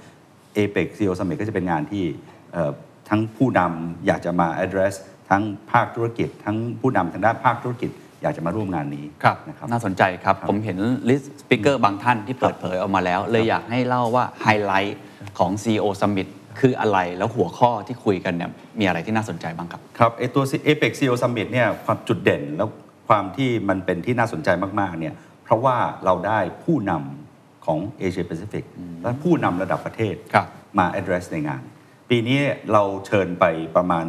[0.56, 2.04] APEC CEO Summit ก็จะเป็นงานที่
[2.52, 2.72] เอ่อ
[3.08, 4.94] ทั้งผู้นำอยากจะมา address
[5.30, 7.90] ทั้งภาคธุรกิจ ทั้งผู้นำทางด้านภาคธุรกิจ
[8.22, 14.98] อยากจะมาร่วมงานนี้ครับนะครับน่าสนใจครับ ผมเห็น list speaker บางท่านที่เปิดเผยออกมาแล้ว เลยอยากให้เล่าว่าไฮไลท์
[15.38, 16.28] ของ CEO Summit
[16.60, 22.68] คืออะไรแล้วหัวข้อที่คุยกันเนี่ยมีอะไรที่น่าสนใจบ้างครับ ครับไอตัว APEC CEO Summit เนี่ยความจุดเด่นแล้ว
[23.12, 24.48] ความที่มันเป็นที่น่าสนใจ
[24.80, 28.64] มากๆเนี่ยเพราะว่าเราได้ผู้นำของเอเชียแปซิฟิก
[29.02, 30.46] และผู้นำระดับประเทศครับ
[30.78, 31.62] มา address ในงาน
[32.10, 32.38] ปีนี้
[32.72, 33.44] เราเชิญไป
[33.76, 34.04] ประมาณ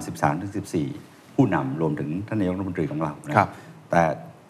[0.65, 3.49] 13-14 ผู้นำรวมถึงท่านนายกรัฐมนตรีของเรานะครับ
[3.91, 4.03] แต่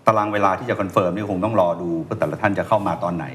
[0.08, 3.26] ตารางเวลาที่จะ confirm นี่คงต้องรอดูว่าแต่ละท่านจะเข้ามาตอนไหน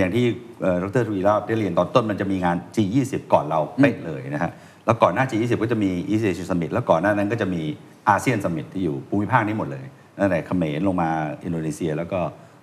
[0.00, 0.24] อย่างที่
[0.62, 4.50] เอ่อดร.ทวีราบได้เรียนตอนต้นมันจะมีงาน G20 ก่อนเราเป๊ะเลยนะฮะ
[4.86, 7.62] แล้วก่อนหน้า G20 ก็จะมี East Asia Summit แล้วก่อนหน้านั้นก็จะมี
[8.08, 9.84] อาเซียน Summit ที่อยู่ภูมิภาคนี้หมดเลย
[10.20, 11.10] ตั้งแต่เขมรลงมา
[11.44, 12.20] อินโดนีเซีย แล้วก็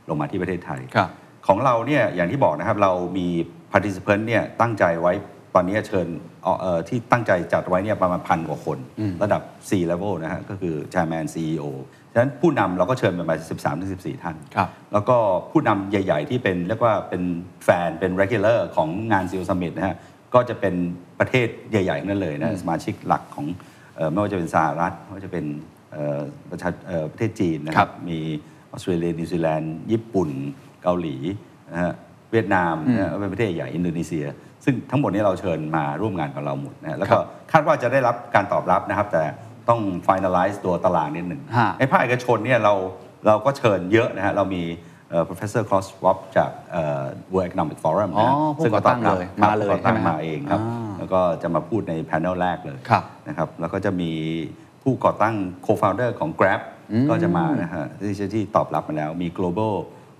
[0.10, 1.10] ลงมาที่ประเทศไทย ครับ
[1.48, 3.28] ของเราเนี่ยอย่างที่บอกนะครับเรามี
[3.72, 5.14] participant เนี่ยตั้งใจไว้
[5.56, 6.08] ตอนนี้เชิญ
[6.44, 8.78] เอ่อเอ่อที่ตั้งใจจัดไว้เนี่ยประมาณพันกว่าคน
[9.24, 11.66] ระดับ C level นะฮะก็คือ chairman CEO
[12.12, 15.18] ฉะนั้นผู้นำเราก็เชิญไปประมาณ13ถึง14 ท่าน ครับ แล้วก็
[15.52, 17.24] ผู้นำใหญ่ ๆ ที่เป็นเรียกว่าเป็น
[17.66, 19.96] แฟนเป็น regular ของงาน CEO Summit นะฮะ
[20.34, 20.76] ก็จะเป็น
[21.20, 23.46] ประเทศใหญ่ๆนั่นเลยนะ สมาชิกหลักของ
[23.96, 25.75] เอ่อไม่ว่าจะเป็นสหรัฐไม่ว่าจะเป็นเอ่อ
[26.52, 28.20] ประชาเอ่อประเทศจีนนะคครัรับบมี
[28.72, 30.30] ออสเตรเลียนิวซีแลนด์ ญี่ปุ่น
[30.84, 31.16] เกาหลี
[31.72, 31.94] นะฮะ
[32.32, 34.26] เวียดนามนะฮะเป็นประเทศใหญ่อินโดนีเซีย
[34.64, 37.20] ซึ่งทั้งหมดนี้เราเชิญมาร่วมงานกับเราหมดนะฮะแล้วก็
[37.52, 39.24] คาดว่าจะได้รับการตอบรับนะครับ แต่
[39.70, 42.74] ต้อง finalize ตัวตารางนิดหนึ่งฮะในภาคเอกชนเนี่ยเรา
[43.28, 44.64] เราก็เชิญเยอะนะฮะเรามี
[45.10, 47.04] เอ่อ professor Klaus Schwab จากเอ่อ
[47.34, 54.12] World Economic Forum นะฮะอ๋อผู้ซึ่งก่อตั้งตอบรับเลยครับมาเลยผู้ก่อตั้งใช่ไหมฮะมาเองครับอ่าแล้วก็จะมาพูดใน panel แรกเลยครับนะครับ แล้วก็จะมี
[54.86, 56.62] ผู้ก่อตั้ง co-founder ของ Grab
[57.10, 59.76] ก็จะมานะฮะที่ที่ตอบรับมาแล้วมี global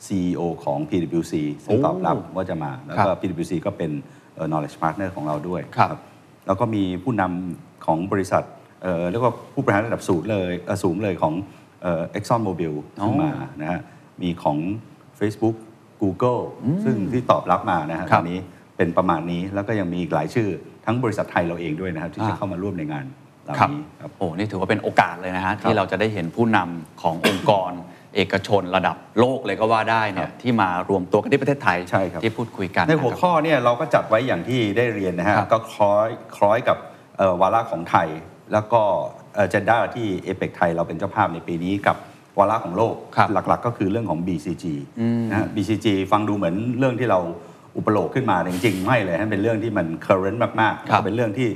[0.08, 3.92] CEO ของ PwC ซึ่งโอ้ตอบรับว่าจะมา แล้วก็ครับ PwC ก็เป็น
[4.36, 6.00] เอ่อ knowledge partner ของเราด้วยครับ
[6.48, 8.44] แล้วก็มีผู้นำของบริษัท
[8.82, 11.34] เอ่อเรียกว่าผู้บริหารระดับสูงเลยเอ่อสูงเลยของ
[11.82, 12.74] เอ่อ Exxon Mobil
[13.04, 13.82] ซึ่งอ๋อมานะฮะ
[14.22, 14.58] มีของ
[15.20, 15.56] Facebook
[16.02, 16.42] Google
[16.84, 18.40] ซึ่งที่ตอบรับมานะฮะครัตบอนนี้
[18.78, 20.50] เป็นประมาณนี้แล้วก็ยังมีอีกหลายชื่อ
[20.86, 23.06] ทั้งบริษัทไทยเราเองด้วยนะครับที่จะอ่าเข้ามาร่วมในงาน
[23.46, 27.72] เหล่าครับนี้ครับโอ้นี่ถือว่าเป็นโอกาสเลยนะฮะที่เราจะได้เห็นผู้นำขององค์กร
[28.16, 36.78] เอกชนระดับโลกเลยก็ว่าได้เนี่ยที่มารวมตัวกันที่ประเทศไทยใช่ครับที่พูดคุยกัน ในหัวนะครับข้อเนี่ยเราก็จัดไว้อย่างที่ได้เรียนนะฮะครับก็คล้อยคล้อยกับ
[37.18, 38.08] เอ่อวาระของไทย
[38.54, 38.82] แล้วก็
[39.50, 41.98] เจนด้าที่เอเปกไทยเราเป็นเจ้าภาพในปีนี้กับ
[42.40, 44.66] วาระของโลกครับหลักๆ ก็คือเรื่องของ BCG
[45.30, 47.20] นะฮะ BCG ฟังดูเหมือนเรื่องที่เรา
[47.78, 51.50] อุปโลกขึ้นมาแต่จริงๆ ไม่เลยฮะเป็นเรื่องที่มัน current มากๆครับเป็นเรื่องที่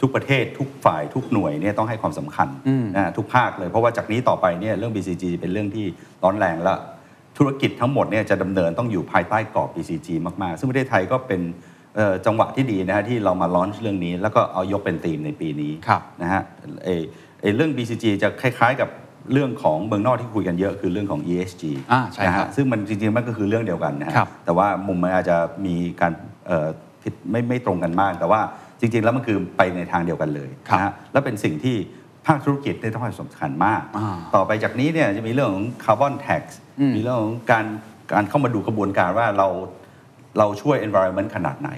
[0.00, 2.48] ทุกประเทศทุกฝ่ายทุกหน่วยเนี่ยต้องให้ความสำคัญ
[2.94, 5.86] นะฮะทุกภาคเลย เพราะว่าจากนี้ต่อไปเนี่ยเรื่อง BCG เป็นเรื่องที่
[6.22, 6.74] ร้อนแรงและ
[7.38, 10.08] ธุรกิจทั้งหมดเนี่ยจะดำเนินต้องอยู่ภายใต้กรอบ BCG
[10.42, 11.40] มาก ๆ ซึ่งประเทศไทยก็เป็น
[11.96, 16.42] เอ่อจังหวะที่ดีนะฮะที่เรามาลอนช์เรื่องนี้ แล้วก็เอายกเป็นธีมในปีนี้ครับนะฮะ
[16.84, 16.90] เอ
[17.40, 18.88] เอเรื่อง BCG จะคล้าย ๆ กับ
[19.32, 26.12] เรื่องของเมืองนอกที่คุยกันเยอะคือเรื่องของ ESG อ่าใช่นะครัฮะบซึ่งมันจริงๆมันก็คือเรื่องเดียวกันนะฮะครับแต่ว่ามุมมันอาจจะมีการ
[26.46, 26.68] เอ่อ
[27.02, 28.40] ผิดไม่ไม่ตรงกันมาก แต่ว่า
[28.80, 31.76] จริง ๆ แล้วมันคือไปในทางเดียวกันเลยครับนะฮะและเป็นสิ่งที่
[32.26, 37.66] ภาคธุรกิจได้ต้องให้ความสำคัญมากอ่าต่อไปจากนี้เนี่ยจะมีเรื่องของคาร์บอนแท็กซ์อืมมีเรื่องของการ
[38.12, 39.48] การเข้ามาดูกระบวนการว่าเรา
[40.38, 41.70] เราช่วย environment ขนาดไหน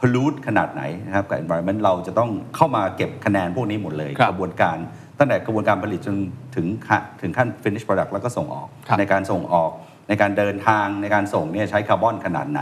[0.00, 4.76] pollute ขนาดไหนนะครับกับ environment เราจะต้องเข้ามาเก็บคะแนนพวกนี้หมดเลยครับกระบวนการ
[5.18, 6.16] ตั้งแต่กระบวนการผลิตจน
[6.56, 9.70] ถึงขั้นถึงขั้น finish product แล้วก็ส่งออกครับในการส่งออก
[10.08, 12.60] ในการเดินทางในการส่งเนี่ยใช้คาร์บอนขนาดไหน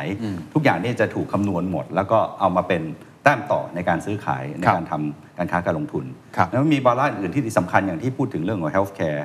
[0.55, 2.83] ทุกอย่างเนี่ยจะถูกคำนวณหมด แล้วก็เอามาเป็น
[3.23, 6.05] แต้มต่อในการซื้อขายในครับการทำการค้าการลงทุน
[6.37, 9.23] ครับแล้วมีวาระอื่นที่สำคัญอย่างที่พูดถึงเรื่องของ healthcare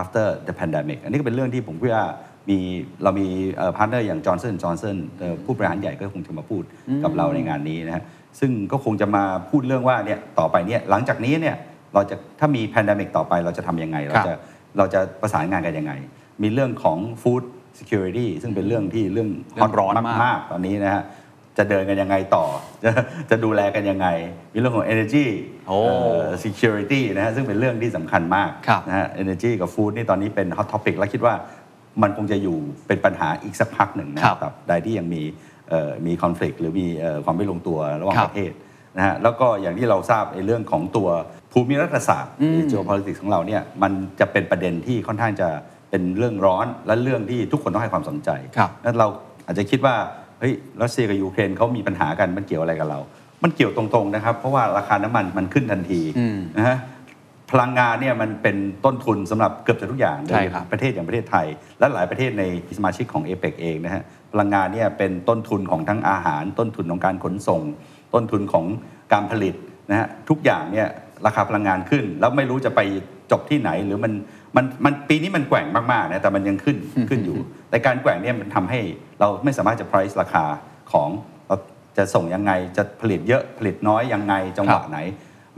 [0.00, 2.06] after the pandemic อันนี้ก็เป็นเรื่องที่ผมคิดว่า
[2.50, 2.58] มี
[3.02, 3.26] เรามี
[3.76, 6.62] partner อย่าง Johnson Johnson เอ่อผู้บริหารใหญ่ก็คงจะมาพูด
[7.04, 8.04] กับเราในงานนี้นะฮะ
[8.40, 11.56] ซึ่งก็คงจะมาพูดเรื่องว่าเนี่ยต่อไปเนี่ยหลังจากนี้เนี่ย
[11.94, 14.34] เราจะถ้ามี pandemic ต่อไปเราจะทำยังไง เราจะ
[14.78, 15.92] เราจะประสานงานกันยังไง
[16.42, 17.42] มีเรื่องของ food
[17.78, 21.02] security ซึ่งเป็นเรื่องที่เรื่องเรื่องร้อนมากมากๆตอนนี้นะฮะ
[21.58, 22.44] จะเดินกันยังไงต่อ
[22.84, 22.90] จะ
[23.30, 24.06] จะดูแลกันยังไง
[24.52, 25.26] มีเรื่องของ energy
[25.68, 31.34] โอ้เอ่อ security นะฮะซึ่งเป็นเรื่องที่สำคัญมากครับนะฮะ energy กับ food นี่ตอนนี้เป็น hot topic และคิดว่า
[32.02, 35.22] มันคงจะอยู่เป็นปัญหาอีกสักพักหนึ่งนะครับใดที่ยังมี
[35.68, 38.52] เอ่อมี conflict หรือมีเอ่อความไม่ลงตัวระหว่างครับประเทศ
[38.96, 41.08] นะฮะแล้วก็อย่างที่เราทราบในเรื่องของตัว
[41.52, 42.32] ภูมิรัฐศาสตร์
[42.70, 45.48] geopolitics ของเราเนี่ยมันจะเป็นประเด็นที่ค่อนข้างจะ
[45.90, 49.06] เป็นเรื่องร้อนและเรื่องที่ทุกคนต้องให้ความสนใจครับแล้วเรา
[49.46, 49.96] อาจจะคิดว่า
[50.42, 53.00] เฮ้ยรัสเซียกับยูเครนเขามีปัญหากันมันเกี่ยวอะไรกับเรา
[53.42, 56.78] มันเกี่ยวตรงๆนะครับ เพราะว่าราคาน้ำมันมันขึ้นทันทีอืมนะฮะ
[57.50, 61.46] พลังงานเนี่ยมันเป็นต้นทุนสำหรับเกือบจะทุกอย่างใช่ครับประเทศอย่างประเทศไทย
[61.78, 62.44] และหลายประเทศใน
[62.76, 64.02] สมาชิกของเอเปกเองนะฮะ
[64.32, 67.62] พลังงานเนี่ยเป็นต้นทุนของทั้งอาหาร ต้นทุนของการขนส่ง
[68.14, 68.64] ต้นทุนของ
[69.12, 69.54] การผลิต
[69.90, 70.88] นะฮะทุกอย่างเนี่ย
[71.26, 72.80] ราคาพลังงานขึ้น แล้วไม่รู้จะไป
[73.30, 74.12] จบที่ไหนหรือมัน
[74.56, 76.76] มันมันปีนี้มันแกว่งมากๆนะแต่มันยังขึ้น
[77.08, 77.38] ขึ้นอยู่
[77.70, 78.80] แต่การแกว่งเนี่ยมันทำให้
[79.20, 80.44] เราไม่สามารถจะ price ราคา
[80.92, 81.08] ของ
[81.46, 81.56] เรา
[81.96, 84.98] จะส่งยังไงจะผลิตเยอะผลิตน้อยยังไงจังหวะครับไหน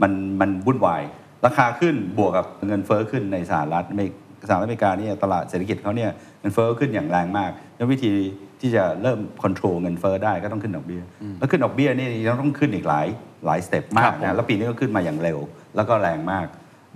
[0.01, 1.03] มันมันวุ่นวาย
[1.45, 4.13] ราคาขึ้นบวกกับเงินเฟ้อขึ้นในสหรัฐอเมริก
[4.49, 8.11] สหรัฐอเมริกาเนี่ยตลาดเศรษฐกิจเขาเนี่ยเงินเฟ้อขึ้นอย่างแรงมากแล้ววิธี
[8.61, 11.01] ที่จะเริ่มควบคุมเงินเฟ้อได้ก็ต้องขึ้นดอกเบี้ย
[11.39, 13.07] แล้วขึ้นดอกเบี้ยนี่ยังต้องขึ้นอีกหลาย
[13.45, 15.39] หลาย step มากครักบผมนะแล้วปีนี้ก็ขึ้นมาอย่างเร็ว
[15.75, 16.47] แล้วก็แรงมาก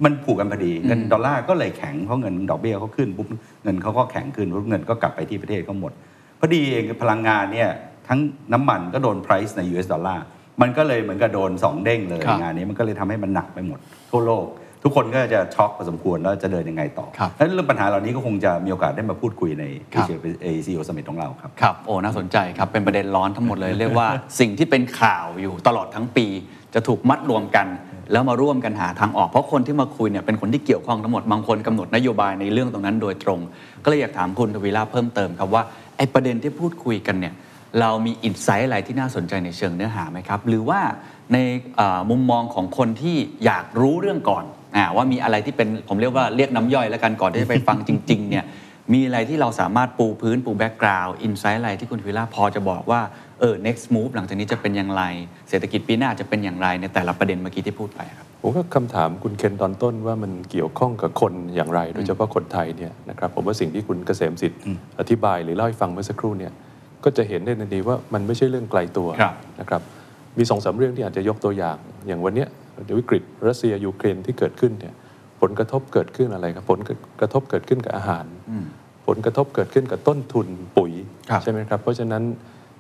[0.04, 3.28] มันผูกกันพอดีเงินดอลลาร์ก็เลยแข็งเพราะเงินดอกเบี้ยเขาขึ้นปุ๊บ
[3.64, 5.92] เงินเขาก็แข็งขึ้นปุ๊บเงินก็กลับไปที่ประเทศเขาหมด
[6.40, 7.70] พอดีเองพลังงานเนี่ย
[8.08, 8.20] ทั้ง
[8.54, 10.26] น้ำมันก็โดน price ใน US ดอลลาร์
[10.62, 13.80] มันก็เลยเหมือนกับโดนสองเด้งเลยครับงานนี้มันก็เลยทำให้มันหนักไปหมด
[14.12, 14.46] ทั่วโลก
[14.84, 24.08] ทุกคนก็จะช็อกพอสมควรแล้วจะเดินยังไงต่อครับแล้วเรื่องปัญหาเหล่านี้ก็คงจะมีโอกาสได้มาพูดคุยในครั APEC CEO Summit ของเราครับครับโอ้น่าสนใจครับเป็นประเด็นร้อนทั้งหมดเลย เรียกว่า
[24.40, 26.26] สิ่งที่เป็นข่าวอยู่ตลอดทั้งปี
[26.74, 27.68] จะถูกมัดรวมกัน
[28.12, 33.40] แล้วมาร่วมกันหาทางออกเพราะคนที่มาคุยเนี่ยเป็นคนที่เกี่ยวข้องทั้งหมดบางคนกำหนดนโยบายในเรื่องตรงนั้นโดยตรง
[33.84, 35.64] ก็เลยอยากถามคุณทวีราเพิ่มเติมครับว่า
[35.98, 37.34] ไอ้ประเด็นที่พูดคุยกันเนี่ย
[37.80, 40.80] เรามี insight อะไรที่น่าสนใจในเชิงเนื้อหาไหมครับ หรือว่า
[41.34, 41.38] ใน
[42.10, 48.46] มุมมองของคนที่อยากรู้เรื่องก่อนว่ามีอะไรที่เป็นผมเรียกว่าเรียกน้ำย่อยแล้วกันก่อนที่จะไปฟังจริง ๆ เนี่ย
[48.94, 53.02] มีอะไรที่เราสามารถปูพื้นปู background insight อะไรที่คุณทวิล่าพอจะบอกว่า
[53.40, 55.04] เออ next move หลังจากนี้จะเป็นอย่างไร
[55.50, 64.60] เศรษฐกิจปีหน้าจะเป็นอย่างไรในแต่ละประเด็นเมื่อกี้ที่พูดไปครับผมก็คำถามคุณเคนตอนต้นว่ามันเกี่ยวข้องกับคนอย่างไร โดยเฉพาะคนไทยเนี่ยนะครับผมว่าสิ่งที่คุณเกษมสิทธิ์
[65.00, 66.54] อธิบายหรือเล่าให้ฟังเมื่อสักครู่เนี่ย
[67.04, 69.82] ก็จะเห็นได้ทันทีว่ามันไม่ใช่เรื่องไกลตัวครับนะครับ
[70.38, 72.48] มีสองสามเรื่องที่อาจจะยกตัวอย่าง อย่างวันเนี้ย
[73.00, 74.94] วิกฤตรัสเซียยูเครนที่เกิดขึ้นเนี่ย
[75.42, 76.80] ผลกระทบเกิดขึ้นอะไรครับผล
[77.20, 78.26] กระทบเกิดขึ้นกับอาหาร
[79.08, 80.48] ผลกระทบเกิดขึ้นกับต้นทุน
[80.78, 80.92] ปุ๋ย
[81.30, 82.24] ครับใช่ไหมครับเพราะฉะนั้น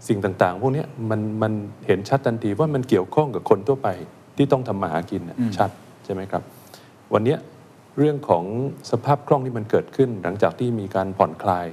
[0.07, 1.53] สิ่งต่างๆ พวกเนี้ยมันมัน
[1.87, 3.89] เห็นชัดทันทีว่ามันเกี่ยวข้องกับคนทั่วไป
[4.37, 5.69] ที่ต้องทำมาหากินน่ะชัด
[6.05, 6.43] ใช่ไหมครับ
[7.13, 7.37] วันเนี้ย
[7.97, 8.43] เรื่องของ
[8.91, 11.67] สภาพคล่องที่มันเกิดขึ้น หลังจากที่มีการผ่อนคลาย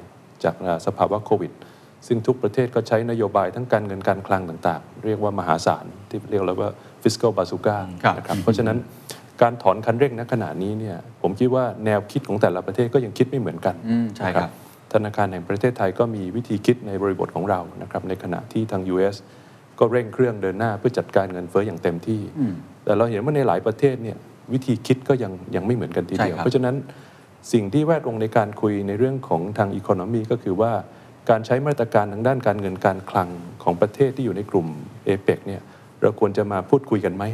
[0.44, 1.52] จากอ่าสภาวะโควิด
[2.06, 6.70] ซึ่งทุกประเทศก็ใช้นโยบายทั้งการเงินการคลังต่าง ๆ เรียกว่ามหาศาลที่เรียกแล้วว่า
[7.02, 8.78] fiscal bazooka ครับนะครับเพราะฉะนั้น
[9.42, 19.16] การถอนคันเร่งณขณะนี้เนี่ยผมคิดว่าแนวคิดของแต่ละประเทศก็ยังคิดไม่เหมือนกันอืมใช่ครับนะ ธนาคารแห่งประเทศไทยก็มีวิธีคิดในบริบทของเรานะครับในขณะที่ทาง US
[19.79, 22.20] ก็เร่งเครื่องเดินหน้าเพื่อจัดการเงินเฟ้ออย่างเต็มที่
[22.85, 24.16] แต่เราเห็นว่าในหลายประเทศเนี่ย
[24.53, 26.77] วิธีคิดก็ยังยังไม่เหมือนกันทีเดียวใช่ครับเพราะฉะนั้น
[27.53, 30.72] สิ่งที่แวดวงในการคุยในเรื่องของทางอีโคโนมีก็คือว่า
[31.31, 33.29] การใช้มาตรการทางด้านการเงินการคลัง
[33.62, 34.66] ของประเทศที่อยู่ในกลุ่ม
[35.05, 35.62] เอเปกเนี่ย
[36.03, 37.25] เราควรจะมาพูดคุยกันไหม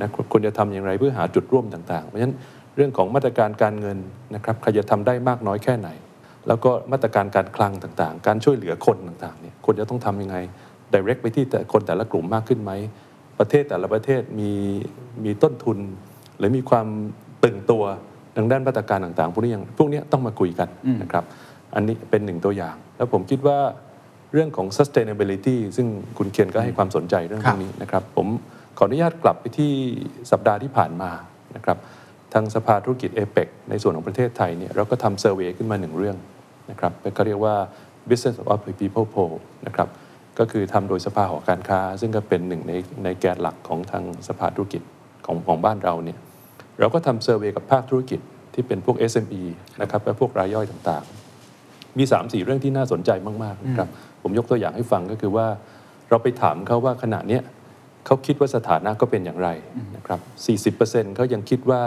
[0.00, 2.34] นะควรจะทำอย่างไรเพื่อหาจุดร่วมต่าง ๆ เพราะฉะนั้น
[2.76, 3.98] เรื่องของมาตรการการเงิน
[4.34, 5.88] นะครับใครจะทำได้มากน้อยแค่ไหน
[6.48, 10.36] แล้วก็มาตรการการคลังต่างๆ การช่วยเหลือคนต่างๆเนี่ยควรจะต้องทำยังไง
[10.94, 12.72] direct ไปที่แต่คนแต่ละกลุ่มมากขึ้นไหม
[13.38, 14.50] ประเทศแต่ละประเทศมี
[15.24, 15.78] มีต้นทุน
[16.38, 16.86] หรือมีความ
[17.44, 17.84] ตึงตัว
[18.36, 20.68] ทางด้านมาตรการต่างๆพวกนี้ยังพวกนี้ต้องมาคุยกัน
[21.02, 21.24] นะครับ
[21.74, 23.58] อันนี้เป็นหนึ่งตัวอย่าง แล้วผมคิดว่า
[24.32, 25.86] เรื่องของ sustainability ซึ่ง
[26.18, 28.26] คุณเคียนก็ให้ความสนใจเรื่องพวกนี้นะครับ ผม
[28.78, 29.72] ขออนุญาตกลับไปที่
[30.30, 31.10] สัปดาห์ที่ผ่านมา
[31.56, 31.78] นะครับ
[32.32, 33.38] ทางสภาธุรกิจเอเป
[33.70, 36.16] ในส่วนของประเทศไทยเนี่ยเราก็ทำเซอร์เวยขึ้นมาหนึ่งเรื่อง
[36.70, 37.54] นะครับก็เรียกว่า
[38.08, 39.34] business of people poll
[39.66, 39.88] นะครับ
[40.38, 42.72] ก็คือทำโดยสภาหอการค้า ซึ่งก็เป็นหนึ่งใน
[43.04, 44.82] ในแกนหลักของทางสภาธุรกิจ
[45.26, 46.18] ของของบ้านเราเนี่ย
[46.80, 48.20] เราก็ทำเซอร์เวยกับภาคธุรกิจ
[48.54, 49.42] ที่เป็นพวก SME
[49.80, 53.10] นะครับและพวกรายย่อยต่างๆ มี 3 4 เรื่องที่น่าสนใจ
[53.42, 53.88] มากๆนะครับ
[54.22, 55.46] ผมยกตัวอย่างให้ฟังก็คือว่า
[56.10, 57.42] เราไปถามเขาว่าขณะเนี้ย
[58.06, 59.48] เขาคิดว่าสถานะก็เป็นอย่างไร
[59.96, 60.20] นะครับ
[60.76, 61.82] 40%เขายังคิดว่า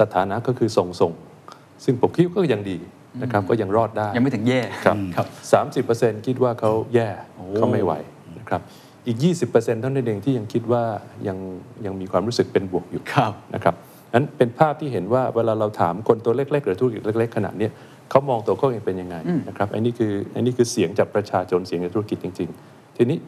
[0.00, 2.78] สถานะก็คือทรงๆ ซึ่งผมคิดว่าก็ยังดี
[3.22, 7.08] นะครับก็ยังรอดได้ยังไม่ถึงแย่ครับครับสามสิบเปอร์เซ็นต์คิดว่าเขาแย่
[7.56, 7.92] เขาไม่ไหว
[8.38, 8.60] นะครับ
[9.06, 9.18] อีก
[9.48, 10.82] 20%เท่านั้นเองที่ยังคิดว่า
[11.28, 11.38] ยัง
[11.86, 13.74] ยังมีความรู้สึกเป็นบวกอยู่ครับนะครับ
[14.14, 17.72] นั้นเป็นภาพที่เห็นว่าเวลาเราถามคนตัวเล็ก ๆ หรือธุรกิจเล็ก ๆ ขนาดเนี้ย
[18.10, 19.16] เขามองตัวเขาเองเป็นยังไง
[19.48, 23.18] นะครับอันนี้คืออันนี้คือเสียงจากประชาชนเสียงจากธุรกิจจริง ๆ ทีนี้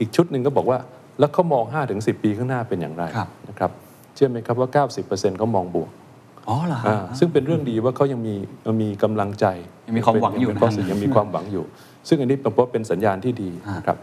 [0.00, 0.78] อีกชุดหนึ่งก็บอกว่า
[1.18, 3.70] แล้วเขามอง 5-10 ปีข้างหน้าเป็นอย่างไรครับนะครับ
[4.14, 5.90] เชื่อไหมครับว่า 90%เขามองบวก
[6.48, 8.34] อ๋อเหรอฮะอ่าซึ่งเป็นเรื่องดีว่าเขายังมี
[8.82, 9.46] มีกำลังใจ
[9.86, 11.64] ยังมีความหวังอยู่เป็นนะ positive ยังมีความหวังอยู่
[12.08, 13.96] ซึ่งอันนี้ผมว่าเป็นสัญญาณที่ดีอ่านนะครับ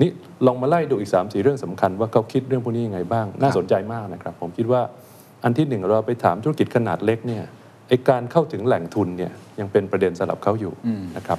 [0.00, 0.10] นี่
[0.46, 4.80] ลองมาไล่ดูอีก3ามสี่เรื่องสำคัญว่าเขาคิดเรื่องพวกนี้ยังไงบ้าง น่าสนใจมากนะครับ ผมคิดว่า
[5.44, 7.44] อันที่หนึ่งเราไปถามธุรกิจขนาดเล็กเนี่ย
[7.88, 10.72] ไอการเข้าถึงแหล่งทุนเนี่ยยังเป็นประเด็นสำหรับเขาอยู่
[11.16, 11.38] นะครับ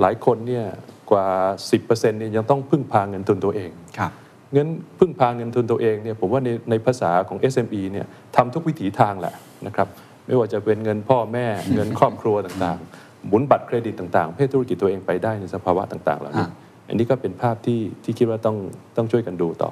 [0.00, 0.64] หลายคนเนี่ย
[1.10, 1.26] กว่า
[1.70, 4.12] 10%เนี่ยยังต้องพึ่งพาเงินทุนตัวเองครับ
[4.52, 9.34] เงินพึ่งพาเงินทุนตัวเองเนี่ยผมว่าในในภาษาของ SME เนี่ยทำทุกวิถีทางแหละ
[9.66, 9.88] นะครับ
[10.26, 16.52] ไม่ว่าจะเป็นเงินพ่อแม่เงินครอบครัวต่างๆ หมุนบัตรเครดิตต่างๆเพื่อธุรกิจตัวเองไปได้ในสภาวะต่างๆเหล่านี้อะ
[16.88, 18.56] อันนี้ก็เป็นภาพที่ที่คิดว่าต้อง
[18.96, 19.70] ต้องช่วยกันดูต่อ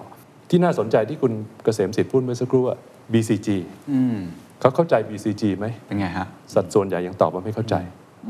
[0.51, 1.33] ที่น่าสนใจที่คุณ
[1.65, 2.77] เกษมสิทธิ์พูดเมื่อสักครู่ว่า
[3.13, 3.49] BCG
[3.93, 4.19] อืม
[4.61, 7.75] เขาเข้าใจ BCG ไหมเป็นไงฮะสัดส่วนใหญ่ยังตอบว่าไม่เข้าใจ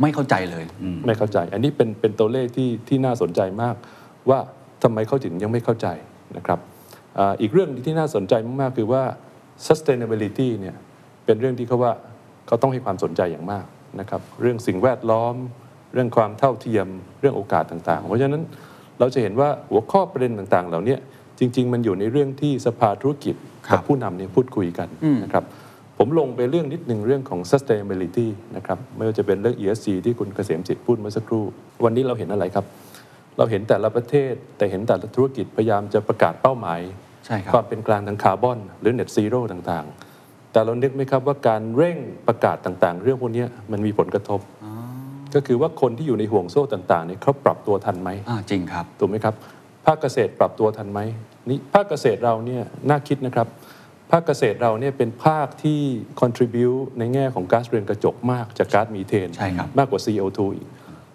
[0.02, 0.64] ไม่เข้าใจเลย
[1.06, 3.74] ไม่เข้าใจ อันนี้เป็นเป็นตัวเลขที่ที่น่าสนใจมาก
[4.30, 4.38] ว่า
[4.82, 5.86] ทำไมเขาถึงยังไม่เข้าใจ
[6.36, 6.58] นะครับ
[7.18, 9.02] อ่าอีกเรื่องที่น่าสนใจมากๆคือว่า
[9.66, 10.76] sustainability เนี่ย
[11.24, 11.92] เป็นเรื่องที่เขาว่า
[12.46, 13.64] เขาต้องให้ความสนใจอย่างมาก
[14.00, 15.34] นะครับเรื่องสิ่งแวดล้อม
[15.94, 16.86] เรื่องความเท่าเทียม
[17.20, 18.42] เรื่องโอกาสต่างๆ เพราะฉะนั้น
[18.98, 20.96] เราจะเห็นว่าหัวข้อประเด็นต่างๆ เหล่านี้
[21.38, 23.34] จริง ๆ มันอยู่ในเรื่องที่สภาธุรกิจ
[23.66, 24.88] ครักับผู้นำเนี่ยพูดคุยกัน
[25.24, 25.44] นะครับ
[25.98, 31.44] ผมลงไปเรื่องนิดหนึ่งเรื่องของ sustainability นะครับไม่ว่าจะเป็นเรื่อง ESG ที่คุณเกษมจิตพูดเมื่อสักครู่
[31.84, 32.64] วันนี้เราเห็นอะไรครับ
[33.36, 36.80] เราเห็นแต่ละประเทศ แต่เห็นแต่ละธุรกิจพยายามจะประกาศเป้าหมาย
[37.26, 44.40] ใช่ครับความเป็นกลางทางคาร์บอน หรือ net zero ต่างๆ แต่เรานึกไหมครับว่าการเร่งประกาศต่างๆ เรื่องพวกนี้มันมีผลกระทบ
[45.34, 49.34] ก็คือว่าคนที่อยู่ในห่วงโซ่ต่างๆเนี่ยเขาปรับตัวทันไหมอ่าจริงครับถูกไหมครับ
[49.86, 51.00] ภาคเกษตรปรับตัวทันไหม
[51.48, 53.46] นี่ภาคเกษตรเราเนี่ยน่าคิดนะครับ
[54.10, 55.80] ภาคเกษตรเราเนี่ยเป็นภาคที่
[56.20, 60.68] contribute ในแง่ของก๊าซเรือนกระจกมากจากก๊าซมีเทนใช่ครับมากกว่า CO2 อีก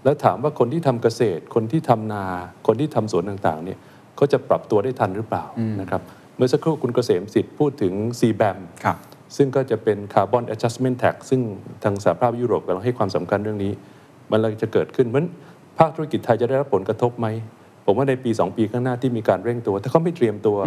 [0.06, 2.24] แล้วถามว่าคนที่ทำเกษตร คนที่ทำนา
[2.68, 3.80] คนที่ทำสวนต่างๆเนี่ย
[4.16, 5.46] เขาจะปรับตัวได้ทันหรือเปล่า
[5.82, 6.02] นะครับ
[6.38, 8.98] เมื่อสักครู่คุณเกษมสิทธิ์พูดถึง CBAM ครับ
[9.38, 11.42] ซึ่งก็จะเป็น Carbon Adjustment Tax ซึ่ง
[11.84, 13.74] ทางสหภาพยุโรปกำลังให้ความสำคัญเรื่องนี้
[14.32, 15.32] มันเลยจะเกิดขึ้นเพราะฉะนั้น
[15.80, 17.28] ภาคธุรกิจไทยจะได้รับผลกระทบไหม
[17.86, 20.58] ผมว่าในปี 2 ปีข้างหน้าที่มีการเร่งตัว ถ้าเขาไม่เตรียมตัว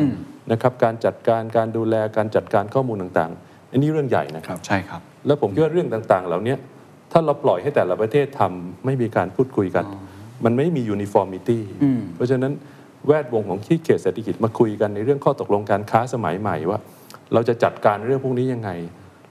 [0.53, 6.55] นะครับการจัดการการดูแลการจัดการข้อมูลต่างๆ อันนี้เรื่องใหญ่นะครับใช่ครับ แล้วผมคิดว่าเรื่องต่างๆ เหล่านี้
[7.13, 9.85] ถ้าเราปล่อยให้แต่ละประเทศทำไม่มีการพูดคุยกัน
[10.45, 11.59] มันไม่มี uniformity
[12.15, 12.53] เพราะฉะนั้น
[13.07, 16.79] แวดวงของที่เขตเศรษฐกิจมาคุยกันในเรื่องข้อตกลงการค้าสมัยใหม่ว่า
[17.33, 18.71] เราจะจัดการเรื่องพวกนี้ยังไง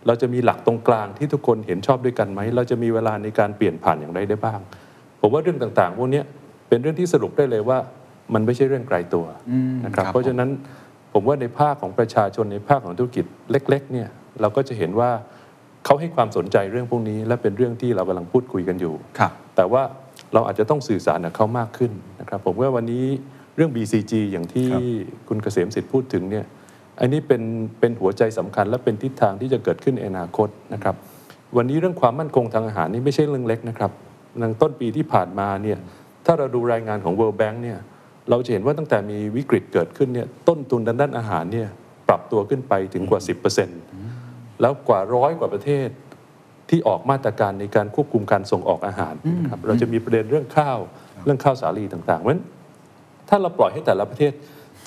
[0.08, 4.60] เราจะมีหลักตรงกลางที่ทุกคนเห็นชอบด้วยกันไหม เราจะมีเวลาในการเปลี่ยนผ่านอย่างไรได้บ้าง
[5.22, 6.26] ผมว่าเรื่องต่างๆ พวกเนี้ย
[6.70, 7.78] เป็นเรื่องที่สรุปได้เลยว่า
[8.34, 9.26] มันไม่ใช่เรื่องไกลตัว
[9.86, 10.50] นะครับครับ เพราะฉะนั้น
[11.14, 14.08] ผมว่าในภาคของประชาชนในภาคของธุรกิจเล็ก ๆ เนี่ย
[14.42, 15.12] เราก็จะเห็นว่า
[15.86, 19.84] เขาให้ความสนใจเรื่องพวกนี้และเป็นเรื่องที่เรากำลังพูดคุยกันอยู่ครับแต่ว่า
[20.34, 23.06] เราอาจจะต้องสื่อสารกับเขามากขึ้นนะครับผมว่าวันนี้
[23.56, 24.82] เรื่อง BCG อย่างที่ครับ
[25.28, 26.46] คุณเกษมสิทธิ์พูดถึงเนี่ย
[27.00, 27.42] อันนี้เป็น
[27.80, 30.96] เป็นหัวใจสำคัญและเป็นทิศทางที่จะเกิดขึ้นในอนาคตนะครับ
[31.58, 33.92] วันนี้เรื่องความมั่นคงทางอาหารนี่ไม่ใช่เรื่องเล็กนะครับ
[34.40, 35.78] ในต้นปีที่ผ่านมาเนี่ย
[36.26, 37.78] ถ้าเราดูรายงานของ World Bank เนี่ย
[38.30, 41.68] เราจะเห็นว่าตั้งแต่มีวิกฤตเกิดขึ้นเนี่ยต้นทุนด้านด้านอาหารเนี่ย
[42.10, 43.97] ปรับตัวขึ้นไปถึงกว่า 10%
[44.62, 45.88] แล้วกว่าร้อยกว่าประเทศ
[46.70, 50.78] ที่ออกมาตรการในการควบคุมการส่งออกอาหารนะครับเราจะมีประเด็นเรื่องข้าว
[51.26, 52.44] เรื่องข้าวสาลีต่างๆเพราะฉะนั้น
[53.30, 54.32] ถ้าเราปล่อยให้แต่ละประเทศ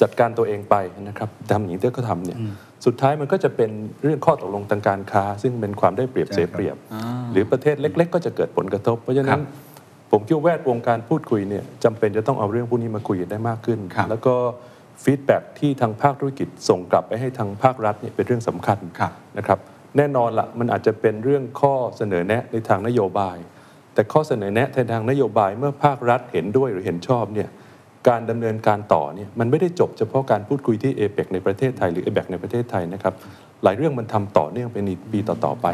[0.01, 0.77] จัดการตัวเองไป
[1.09, 2.39] นะครับทำอย่างที่เขาทำเนี่ย
[2.87, 3.71] สุดท้ายมันก็จะเป็น
[4.03, 6.77] เรื่องข้อตกลงทางการค้า ซึ่งเป็นความได้เปรียบเสียเปรียบใช่ครับ
[7.33, 9.45] หรือประเทศเล็ก ๆ ก็จะเกิดผลกระทบ เพราะฉะครันั้นครับ
[10.11, 14.35] ผมคิดว่าแวดวงการพูดคุยเนี่ยจำเป็นจะต้องเอาเรื่องพวกนี้มาคุยกันได้มากขึ้นครับแล้วก็
[15.05, 19.59] feedback ที่ทางภาคธุรกิจส่งกลับไปให้ทางภาครัฐเนี่ยเป็นเรื่องสำคัญครับนะครับ
[19.97, 23.37] แน่นอนละมันอาจจะเป็นเรื่องข้อเสนอแนะในทางนโยบาย
[23.95, 27.49] แต่ข้อเสนอแนะในทางนโยบายเมื่อภาครัฐเห็นด้วยหรือเห็นชอบเนี่ย
[28.09, 33.15] การดำเนินการต่อเนี่ยมันไม่ได้จบเฉพาะการพูดคุยที่เอเปกในประเทศไทยหรือเอเปกในประเทศไทยนะครับ
[33.65, 35.67] หลายเรื่องมันทำต่อเนื่องเป็นอีกปีต่อๆไป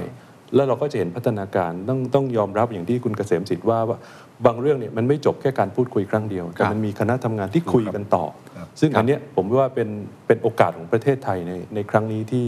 [0.54, 3.98] แล้วเราก็จะเห็นพัฒนาการต้องต้องยอมรับอย่างที่คุณเกษมสิทธิ์ว่าว่า
[4.46, 8.24] บางเรื่องเนี่ยมันไม่จบแค่การพูดคุยครั้งเดียวแต่มันมีคณะทำงานที่คุยกันต่อ
[8.55, 9.88] ครับ ซึ่งอันเนี้ยผมว่าเป็น
[10.26, 12.44] เป็นโอกาสของประเทศไทยในในครั้งนี้ที่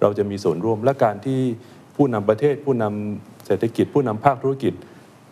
[0.00, 1.40] เราจะมีส่วนร่วมและการที่
[1.96, 4.74] ผู้นำประเทศ ผู้นำเศรษฐกิจ ผู้นำภาคธุรกิจ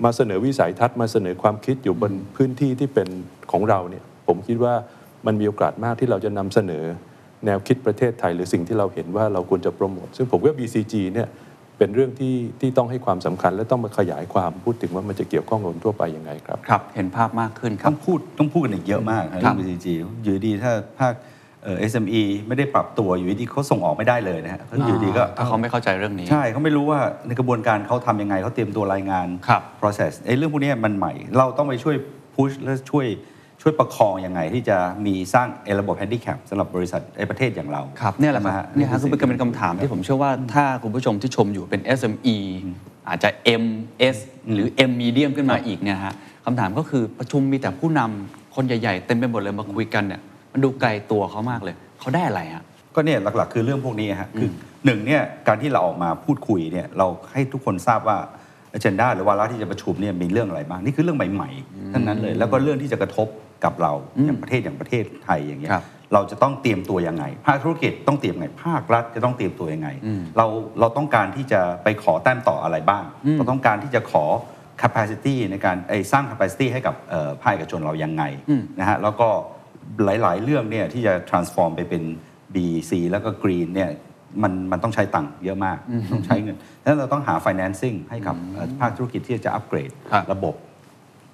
[0.04, 3.08] มาเสนอวิสัยทัศน์มาเสนอความคิดอยู่บนพื้นที่ที่เป็น
[3.52, 4.74] ของเราเนี่ยผมคิดว่า
[5.26, 6.84] มันมีโอกาสมากที่เราจะนำเสนอ
[7.46, 11.28] แนวคิดประเทศไทย หรือสิ่งที่เราเห็นว่าเราควรจะโปรโมทซึ่งผมว่า BCG เนี่ย
[11.80, 19.86] เป็นเรื่องที่ที่ต้องให้ความสำคัญ และต้องมาขยายความพูดถึงว่ามันจะเกี่ยวข้องกับคนทั่วไปยังไงครับครับเห็นภาพมากขึ้นครัต้บองพูดต้องพูดกันอีกเยอะมากครับครัเรื่บอง BCG
[20.22, 21.14] อยู่ดีถ้าภาค
[21.64, 31.96] เอ่อ SME ไม่ได้ปรับตัวอยู่ดีเขาส่งออกไม่ได้เลยนะฮะเขาอยู่ดีก็ถ้าเขาไม่เข้าใจเรื่องนี้ ใช่เขาไม่รู้ว่าในกระบวนการเขาทำยังไงเขาเตรียมตัวรายงานครับ process ไอ้เรื่องพวกนี้มันใหม่ เราต้องไปช่วย
[32.34, 33.06] push และช่วย
[33.60, 42.36] ช่วยประคองยังไงที่จะมีสร้างไอ้ระบบ handicap สำหรับบริษัทไอ้ประเทศอย่างเรา ครับเนี่ยแหละคใช่รับไมเนี่ยฮะคือสิ่งเป็นคำถามที่ผมเชื่อว่าถ้าคุณผู้ชมที่ชมอยู่เป็น SME
[43.08, 43.28] อาจจะ
[43.62, 44.16] MS
[44.52, 46.14] หรือ M medium ขึ้นมาอีกเนี่ยนะฮะ
[46.46, 50.20] คำถามก็คือประชุมมีแต่ผู้นำคนใหญ่ๆ เต็มไปหมดเลยมาคุยกันเนี่ย
[50.52, 54.48] มันดูไกลตัวเขามากเลย เขาได้อะไรฮะก็เนี่ยหลักๆ คือเรื่องพวกนี้ฮะคือ
[54.84, 58.16] หนึ่งเนี่ยการที่เราออกมาพูดคุยเนี่ยเราให้ทุกคนทราบว่า
[58.76, 63.28] agenda หรือวาระที่จะประชุมเนี่ยมีเรื่องอะไรบ้างนี่คือเรื่องใหม่ๆทั้งนั้นเลย แล้วก็เรื่องที่จะกระทบ
[63.64, 63.92] กับเรา
[64.26, 69.88] อย่างประเทศอย่างประเทศไทยอย่างเงี้ยครับเราจะต้องเตรียมตัวยังไง ภาคธุรกิจต้องเตรียมไง ภาครัฐจะต้องเตรียมตัวยังไง
[70.36, 70.46] เรา
[70.80, 73.04] เราต้องการที่จะไปขอแต้มต่ออะไรบ้าง
[73.36, 74.24] เราต้องการที่จะขอ
[74.82, 78.22] capacity ในการไอ้สร้าง capacity ให้กับเอ่อภาคเอกชนเรายังไง
[78.80, 79.28] นะฮะแล้วก็
[80.04, 82.02] หลาย ๆ เรื่องเนี่ยที่จะ transform ไปเป็น
[82.54, 82.56] B
[82.90, 83.90] C แล้วก็ Green เนี่ย
[84.42, 85.78] มันมันต้องใช้ตังค์เยอะมาก
[86.12, 90.54] ต้องใช้เงินดังนั้นเราต้องหา financing ให้กับเอ่อภาคธุรกิจที่จะอัปเกรดครับระบบ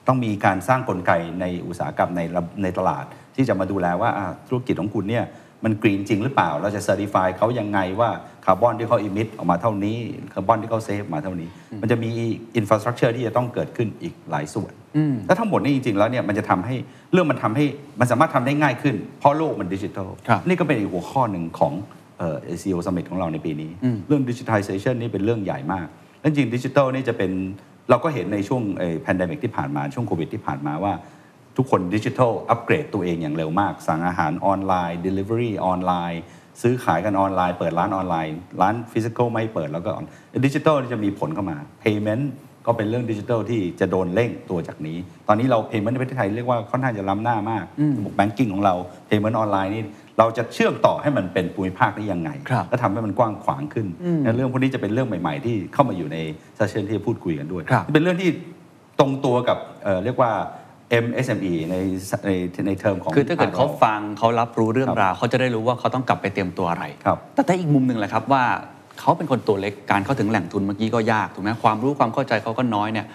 [0.07, 3.05] ต้องมีการสร้างกลไกในอุตสาหกรรมในระในตลาด
[3.37, 5.25] ที่จะมาดูแลว่าอ่าธุรกิจของคุณเนี่ย
[5.65, 8.11] มันกรีนจริงหรือเปล่า เราจะเซอร์ติฟายเขายังไงว่า
[8.45, 9.99] คาร์บอนที่เขา emit ออกมาเท่านี้
[10.33, 11.49] คาร์บอนที่เขา save มาเท่านี้
[11.83, 12.11] มันจะมี
[12.57, 14.73] infrastructure ที่จะต้องเกิดขึ้นอีกหลายส่วน
[15.27, 16.75] แล้วทั้งหมดนี้จริง ๆ แล้วเนี่ยมันจะทำให้
[17.13, 17.65] เรื่องมันทำให้
[18.01, 21.73] มันสามารถทำได้ง่ายขึ้น เพราะโลกมันดิจิทัลครับนี่ก็เป็นอีกหัวข้อหนึ่งของ
[22.19, 23.71] เอ่อ ACO Summit ของเราในปีนี้
[24.09, 25.87] เรื่อง digitalization นี่เป็นเรื่องใหญ่มาก
[26.21, 27.33] และจริงดิจิทัลนี่จะเป็น
[27.91, 28.63] เราก็เห็นในช่วง
[29.03, 30.93] pandemic ที่ผ่านมาช่วงโควิดที่ผ่านมาว่า
[31.57, 36.23] ทุกคนดิจิทัลอัปเกรดตัวเองอย่างเร็วมาก สั่งอาหารออนไลน์ Delivery ออนไลน์
[36.63, 39.91] ซื้อขายกันออนไลน์ เปิดร้านออนไลน์ ร้าน physical ไม่เปิดแล้วก็
[40.45, 42.25] ดิจิทัลจะมีผลเข้ามา Payment
[42.67, 44.97] ก็เป็นเรื่องดิจิทัลที่จะโดนเร่งตัวจากนี้
[45.29, 47.65] ตอนนี้เรา Payment ในประเทศไทยเรียกว่าค่อนข้างจะล้ำหน้ามาก
[47.99, 48.75] ระบบ banking ของเรา
[49.09, 49.83] Payment ออนไลน์นี่
[50.19, 53.87] เราจะเชื่อมต่อให้มันเป็นภูมิภาคได้ยังไงครับและทำให้มันกว้างขวางขึ้น
[54.25, 56.19] และเรื่องพวกนี้จะเป็นเรื่องใหม่ ๆ ที่เข้ามาอยู่ใน
[56.57, 58.31] session ที่จะพูดคุยกันด้วยครับเป็นเรื่องที่
[58.99, 60.33] ตรงตัวกับเอ่อเรียกว่า
[61.05, 61.77] MSME ใน
[62.27, 62.31] ใน
[62.67, 68.45] ในเทอมของคือถ้าเกิดเขาภครฟังเขารับรู้เรื่องครับราวเขาจะได้รู้ว่าเขาต้องกลับไปเตรียมตัวอะไรครับแต่ถ้าอีกมุมหนึ่งแหละครับว่า
[69.01, 73.07] เขาเป็นคนตัวเล็กการเข้าถึงแหล่งทุนเมื่อกี้ก็ยากถูกไหมความรู้ความเข้าใจเขาก็น้อยเนี่ย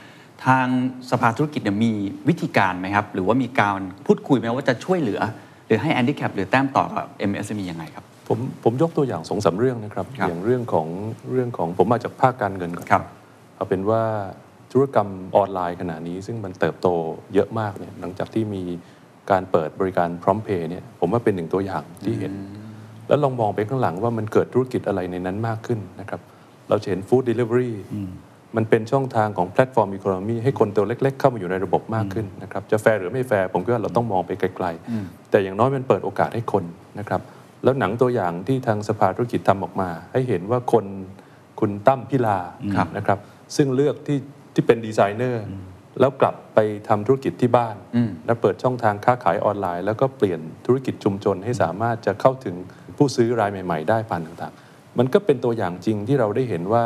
[0.45, 0.65] ทาง
[1.11, 1.91] สภาธุรกิจเนี่ยมี
[2.29, 10.87] วิธีการไหมครับ หรือว่ามีการพูดคุยไหมว่าจะช่วยเหลือห รือให้แอนดี้แคปหรือแต้มต่อกับ MSME ยังไงครับ ผมผมยกตัวอย่างสองสามเรื่องนะครับครับ อย่างเรื่องของ
[11.31, 13.03] เรื่องของผมมาจากภาคการเงินก่อนครับ
[13.55, 14.01] เอาเป็นว่า
[14.71, 16.87] ธุรกรรมออนไลน์ขณะนี้ ซึ่งมันเติบโต
[17.33, 18.61] เยอะมากเนี่ยหลังจากที่มี
[19.31, 22.33] การเปิดบริการพร้อมเพย์เนี่ยผมว่าเป็นหนึ่งตัวอย่างที่เห็น
[23.07, 26.21] แล้วลองมองไปข้างหลังว่ามันเกิดธุรกิจอะไรในนั้นมากขึ้นนะครับ
[26.69, 27.75] เราจะเห็น food delivery
[28.55, 36.63] มันเป็นช่องทางของ platform economy ให้คนตัวเล็ก ๆ เข้ามาอยู่ในระบบมากขึ้นนะครับจะแฟร์หรือไม่แฟร์ผมคิดว่าเราต้องมองไปไกลๆ แต่อย่างน้อยมันเปิดโอกาสให้คน
[36.99, 37.21] นะครับ
[37.63, 40.85] แล้วหนังตัวอย่างที่ทางสภาธุรกิจทำออกมา ให้เห็นว่าคน
[41.59, 42.39] คุณตั้มพิลา
[42.75, 43.19] ครับนะครับ
[43.55, 44.19] ซึ่งเลือกที่
[44.53, 45.43] ที่เป็นดีไซเนอร์
[45.99, 52.55] แล้วกลับไปทำธุรกิจที่บ้านอืมแล้วเปิดช่องทางค้าขายออนไลน์ แล้วก็เปลี่ยนธุรกิจชุมชนให้สามารถจะเข้าถึง
[52.97, 56.83] ผู้ซื้อรายใหม่ ๆ ได้ผ่านต่างๆ มันก็เป็นตัวอย่างจริงที่เราได้เห็นว่า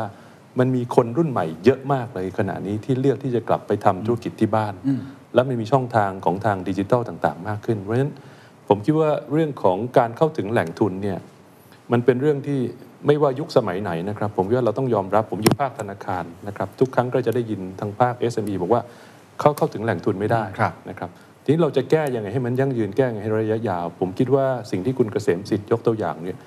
[0.60, 4.74] มันมีคนรุ่นใหม่เยอะมากเลยขณะนี้ที่เลือกที่จะกลับไปทำธุรกิจที่บ้าน
[5.34, 8.14] และมันมีช่องทางของทางดิจิทัลต่างๆ มากขึ้น เพราะฉะนั้น
[8.68, 11.20] ผมคิดว่าเรื่องของการเข้าถึงแหล่งทุนเนี่ย
[11.92, 12.60] มันเป็นเรื่องที่
[13.08, 18.82] ไม่ว่ายุคสมัยไหนนะครับ ผมคิดว่าเราต้องยอมรับผมอยู่ภาคธนาคารนะครับ ทุกครั้งก็จะได้ยินทางภาค SME บอกว่า
[19.40, 21.10] เขาเข้าถึงแหล่งทุนไม่ได้ครับนะครับ
[21.44, 26.38] ทีนี้เราจะแก้ยังไงให้มันยั่งยืนแก้ยังไงให้ระยะยาว ผมคิดว่าสิ่งที่คุณเกษมสิทธิ์ยกตัวอย่างเนี่ย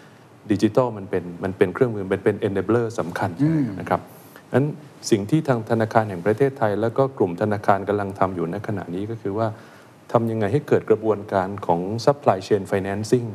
[0.53, 3.31] ดิจิทัลมันเป็นมันเป็นเครื่องมือเป็นเป็น enabler สำคัญ
[3.81, 4.01] นะครับ
[4.55, 4.67] นั้น
[5.11, 9.49] สิ่งที่ทางธนาคารแห่งประเทศไทย แล้วก็กลุ่มธนาคารกำลังทำอยู่ในขณะนี้ก็คือว่า
[10.13, 13.29] ทำยังไงให้เกิดกระบวนการของ supply chain financing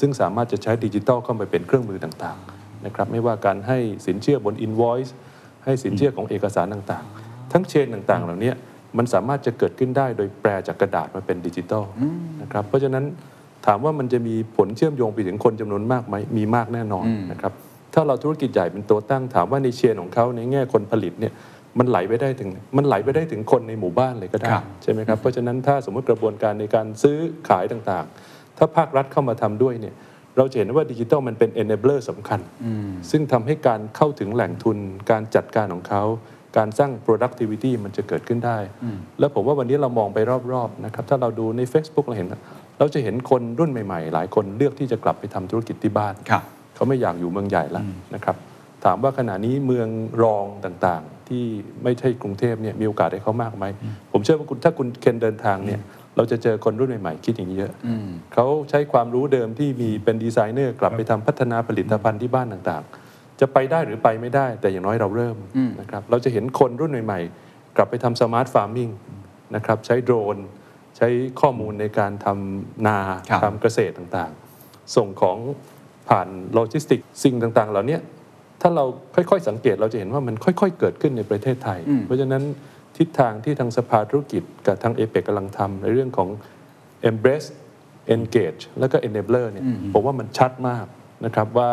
[0.00, 5.10] ซึ่งสามารถจะใช้ดิจิทัลเข้าไปเป็นเครื่องมือต่างๆนะครับไม่ว่าการให้สินเชื่อบน invoice
[5.64, 8.52] ให้สินเชื่อของเอกสารต่างๆ ทั้งเชนต่างๆ เหล่านี้
[8.98, 11.84] มันสามารถจะเกิดขึ้นได้โดยแปลจากกระดาษมาเป็นดิจิทัล
[12.42, 13.04] นะครับเพราะฉะนั้น
[13.66, 17.52] ถามว่ามันจะมีผลเชื่อมโยงไปถึงคนจำนวนมากไหมมีมากแน่นอนนะครับ
[17.94, 21.32] ถ้าเราธุรกิจใหญ่เป็นตัวตั้งถามว่าในเชนของเขาในแง่คนผลิตเนี่ย
[21.78, 29.94] มันไหลไปได้ถึงมันไหลไปได้ถึงคนในหมู่บ้านเลยก็ได้ครับใช่ไหมครับเพราะฉะนั้นถ้าสมมติกระบวนการในการซื้อขายต่างๆ ถ้าภาครัฐเข้ามาทำด้วยเนี่ย
[30.36, 32.40] เราจะเห็นว่าดิจิทัลมันเป็น enabler สำคัญ
[33.10, 34.78] ซึ่งทำให้การเข้าถึงแหล่งทุน
[35.10, 36.02] การจัดการของเขา
[36.56, 38.58] การสร้าง productivity มันจะเกิดขึ้นได้
[39.18, 40.18] แล้วผมว่าวันนี้เรามองไป
[40.52, 42.28] รอบ ๆ นะครับ ถ้าเราดูใน Facebook เราเห็น
[42.80, 46.42] เราจะเห็นคนรุ่นใหม่ๆ หลายคนเลือกที่จะกลับไปทำธุรกิจที่บ้านครับ
[46.74, 48.36] เขาไม่อยากอยู่เมืองใหญ่แล้วนะครับ
[48.84, 49.88] ถามว่าขณะนี้เมือง
[50.22, 51.44] รองต่างๆ ที่
[51.82, 53.64] ไม่ใช่กรุงเทพเนี่ยมีโอกาสให้เขามากไหม
[54.12, 55.80] ผมเชื่อว่าคุณถ้าคุณเคนเดินทางเนี่ย
[56.16, 57.72] เราจะเจอคนรุ่นใหม่ๆ คิดอย่างนี้เยอะ
[58.34, 65.36] เขาใช้ความรู้เดิมที่มีเป็นดีไซเนอร์กลับไปทำพัฒนาผลิตภัณฑ์ที่บ้านต่างๆ จะไปได้หรือไปไม่ได้ แต่อย่างน้อยเราเริ่ม
[65.80, 68.88] นะครับเราจะเห็นคนรุ่นใหม่ๆ กลับไปทำ smart farming
[69.56, 70.36] นะครับใช้โดรน
[71.02, 72.98] ใช้ข้อมูลในการทำนา
[73.30, 75.38] ครับทำเกษตรต่างๆ ส่งของ
[76.08, 77.98] ผ่านโลจิสติกสิ่งต่างๆ เหล่านี้
[78.60, 78.84] ถ้าเรา
[79.14, 82.42] ค่อยๆ สังเกตเราจะเห็นว่ามันค่อยๆ เกิดขึ้นในประเทศไทย เพราะฉะนั้น
[82.96, 86.28] ทิศทางที่ทางสภาธุรกิจกับทางเอเปกกำลังทำในเรื่องของ
[87.10, 87.48] embrace
[88.14, 90.86] engage แล้วก็ enabler เนี่ยผมว่ามันชัดมาก
[91.24, 91.70] นะครับว่า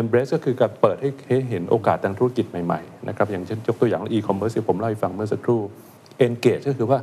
[0.00, 5.60] embrace ก็คือการเปิดให้ให้เห็นโอกาสทางธุรกิจใหม่ๆนะครับอย่างเช่นยกตัวอย่าง e-commerce ที่ผมเล่าให้ฟังเมื่อสักครู่
[6.26, 6.98] engage ก็คือว่า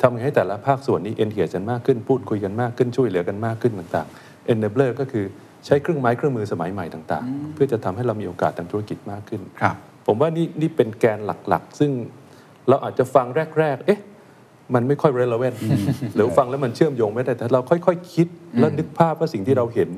[0.00, 5.24] ทำยังไงให้แต่ละภาคส่วนนี้ engage กันมากขึ้นพูดคุยกันมากขึ้นช่วยเหลือกันมากขึ้นต่างๆ enabler ก็คือ
[5.66, 9.76] ใช้เครื่องไม้เครื่องมือสมัยใหม่ต่าง ๆ เพื่อจะทำให้เรามีโอกาสทางธุรกิจมากขึ้นครับ
[10.06, 11.18] ผมว่านี่นี่เป็นแกน
[11.48, 11.90] หลักๆ ซึ่ง
[12.68, 13.26] เราอาจจะฟัง
[13.58, 14.00] แรก ๆ เอ๊ะ
[14.74, 15.56] มันไม่ค่อย relevant
[16.14, 18.28] หรือฟังแล้วมันเชื่อมโยงไม่ได้ แต่เราค่อยๆคคิด
[18.60, 19.90] แล้วนึกภาพว่าสิ่งที่เราเห็น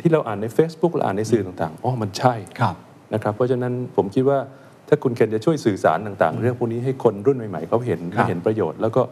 [0.00, 2.76] ที่เราอ่านใน Facebook เราอ่านในสื่อต่างๆอ๋อมันใช่ครับ
[3.14, 4.38] นะครับ เพราะฉะนั้นผมคิดว่า
[4.88, 9.02] ถ้าคุณเคนจะช่วยสื่อสารต่างๆ เรื่องพวกนี้ให้คนรุ่นใหม่ๆเขาเห็นครับเห็นประโยชน์ แล้วก็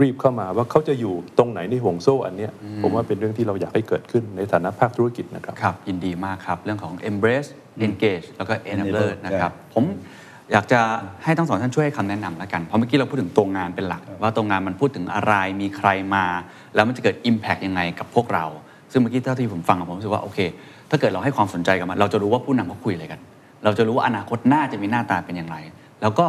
[0.00, 2.52] รีบเข้ามาว่าเขาจะอยู่ตรงไหนในห่วงโซ่อันเนี้ย
[2.82, 7.50] ผมว่าเป็นเรื่องที่เราอยากให้เกิดขึ้นในฐานะภาคธุรกิจนะครับครับยินดีมากครับเรื่องของ embrace
[7.86, 9.84] engage แล้วก็ enabler enabler นะครับใช่ผม
[10.52, 10.80] อยากจะ
[11.24, 16.24] ให้ทั้งสองท่านช่วยให้คำแนะนำแล้วกัน เพราะเมื่อกี้เราพูดถึงตัวงานเป็นหลัก ว่าตัวงานมันพูดถึงอะไรมีใครมา
[16.74, 18.44] แล้วมันจะเกิด impact ยังไงกับพวกเรา
[18.92, 20.38] ซึ่งเมื่อกี้เท่าที่ผมฟังอะผมรู้สึกว่าโอเค
[20.90, 23.20] ถ้าเกิดเราให้ความสนใจกับมัน เราจะรู้ว่าผู้นำเขาคุยอะไรกัน
[23.66, 25.56] เราจะรู้ว่าอนาคตหน่าจะมีหน้าตาเป็นอย่างไร
[26.02, 26.26] แล้วก็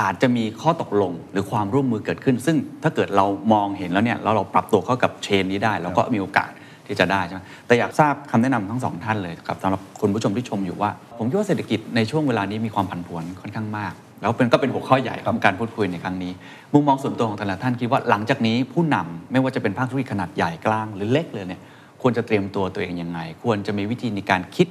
[0.00, 6.50] อาจจะมีข้อตกลงหรือความร่วมมือเกิดขึ้น ซึ่งถ้าเกิดเรามองเห็นแล้วเนี่ยแล้วเราปรับตัวเข้ากับเชนนี้ได้เราก็มีโอกาส
[6.86, 16.32] ที่จะได้ใช่ไหมแต่อยากทราบคำแนะนำทั้งสองท่านเลยครับสำหรับคุณผู้ชมที่ชมอยู่ว่า ผมคิดว่าเศรษฐกิจในช่วงเวลานี้มีความผันผวนค่อนข้างมาก แล้วเป็นก็เป็นหัวข้อใหญ่ของการพูดคุยในครั้งนี้
[16.72, 21.60] มุมมองส่วนตัวของแต่ละท่านคิดว่าหลังจากนี้ผู้นำไม่ว่าจะเป็นภาคธุรกิจขนาดใหญ่กลางหรือเล็กเลยเนี่ย
[22.02, 24.68] ควรจะเตรียมตัวตัวเองยังไง ควรจะมีวิธีในการคิด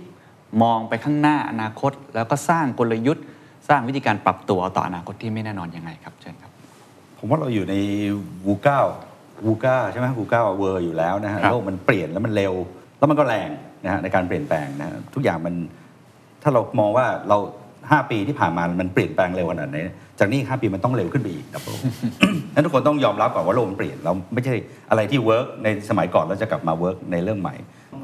[0.62, 3.26] มองไปข้างหน้าอนาคต แล้วก็สร้างกลยุทธ์
[3.68, 6.52] สร้างวิธีการปรับตัวต่ออนาคตที่ไม่แน่นอนยังไงครับเชิญครับ
[7.20, 7.76] ผมว่าเราอยู่ใน
[8.46, 8.80] วูก้า
[9.46, 12.54] วูก้าใช่ไหมวูก้าเวอร์อยู่แล้วนะฮะครับโลกมันเปลี่ยนแล้วมันเร็ว
[12.98, 13.50] แล้วมันก็แรง
[13.84, 15.56] นะฮะในการเปลี่ยนแปลงนะฮะทุกอย่างมัน
[16.44, 17.38] ถ้าเรามองว่าเรา
[17.76, 19.78] 5ปีที่ผ่านมามันเปลี่ยนแปลงเร็วขนาดไหน
[20.20, 21.80] จากนี้อีก5ปีมันต้องเร็วขึ้นไปอีกครับผม
[22.54, 24.56] นั้นทุกคนต้องยอมรับก่อนว่าโลกมันเปลี่ยนเราไม่ใช่
[24.90, 27.56] อะไรที่ work ในสมัยก่อนแล้วจะกลับมา work ในเรื่องใหม่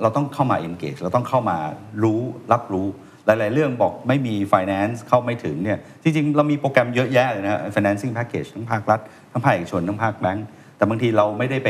[0.01, 1.57] เราต้องเข้ามา engage เราต้องเข้ามา
[2.03, 2.21] รู้
[2.51, 2.87] รับรู้
[3.25, 8.99] หลาย ๆ เรื่องบอกไม่มี finance เข้าไม่ถึงเนี่ยจริง ๆ เรามีโปรแกรมเยอะแยะเลยนะฮะ financing package ทั้งภาครัฐ
[9.31, 11.69] ทั้งภาคเอกชน ทั้งภาคแบงก์แต่บางทีเราไม่ได้ไป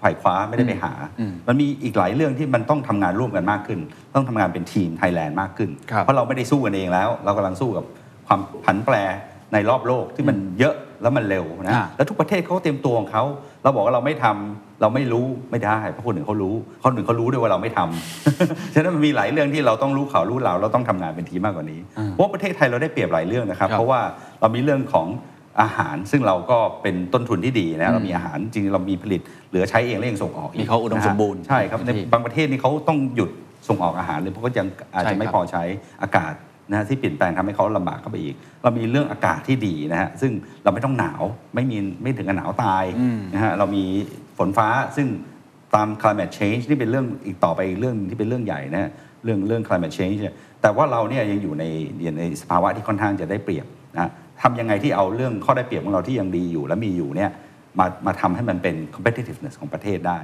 [0.00, 0.92] ไขว่คว้าไม่ได้ไปหา
[1.48, 3.80] มันมีอีกหลายเรื่องที่มันต้องทำงานร่วมกันมากขึ้น
[4.14, 7.84] ต้องทำงานเป็นทีมไทยแลนด์มากขึ้นครับเพราะเราไม่ได้สู้กันเองแล้ว เรากำลังสู้กับ
[8.26, 8.94] ความผันแปร
[9.52, 13.24] ในรอบโลกที่มันเยอะแล้วมันเร็วนะอ่าแล้วทุกประเทศเขาก็เตรียมตัวของเขา
[13.62, 16.54] เราบอกว่าเราไม่ทำ เราไม่รู้ไม่ได้เพราะคนอื่นเขารู้
[16.84, 21.80] คนอื่นเขารู้ด้วยว่าเราไม่ทำฉะนั้นมันมีหลายเรื่องที่เราต้องรู้ข่าวรู้เราเราต้องทำงานเป็นทีมมากกว่านี้
[22.10, 24.00] เพราะว่าประเทศไทยเราได้เปรียบหลายเรื่องนะครับครับ เพราะว่า
[24.40, 25.06] เรามีเรื่องของ
[25.62, 29.20] อาหารซึ่งเราก็เป็นต้นทุนที่ดีนะเรามีอาหารจริงๆเรามีผลิต
[29.50, 33.30] เหลือใช้เองและยังส่งออกกมีเขาอุดมสมบูรณ์ใช่ครับในที่บางประเทศนี่เขาต้องหยุด
[33.68, 35.62] ส่งออกอาหารเลยเพราะก็ยังอาจใช่จะไม่ครับพอใช้
[36.02, 36.34] อากาศ
[36.70, 40.32] นะฮะที่เปลี่ยนแปลงทำให้เขาลำบากเข้าไปอีก เรามีเรื่องอากาศที่ดีนะฮะซึ่ง
[40.64, 41.22] เราไม่ต้องหนาว
[41.54, 42.84] ไม่มีไม่ถึงกับหนาวตาย
[43.34, 43.84] นะฮะเรามี
[44.38, 45.08] ฝนฟ้าซึ่ง
[45.74, 48.90] ตาม climate change นี่เป็นเรื่องอีกต่อไปอีกเรื่องที่เป็นเรื่องใหญ่นะฮะ
[49.24, 51.64] เรื่องเรื่อง climate change เนี่ยแต่ว่าเราเนี่ยยังอยู่ใน
[52.00, 54.10] อยู่ในสภาวะที่ค่อนข้างจะได้เปรียบนะ
[54.42, 57.30] ทำยังไงที่เอาเรื่องข้อได้เปรียบของเราที่ยังดีอยู่และมีอยู่เนี่ย
[57.78, 60.18] มามาทำให้มันเป็น competitiveness ของประเทศได้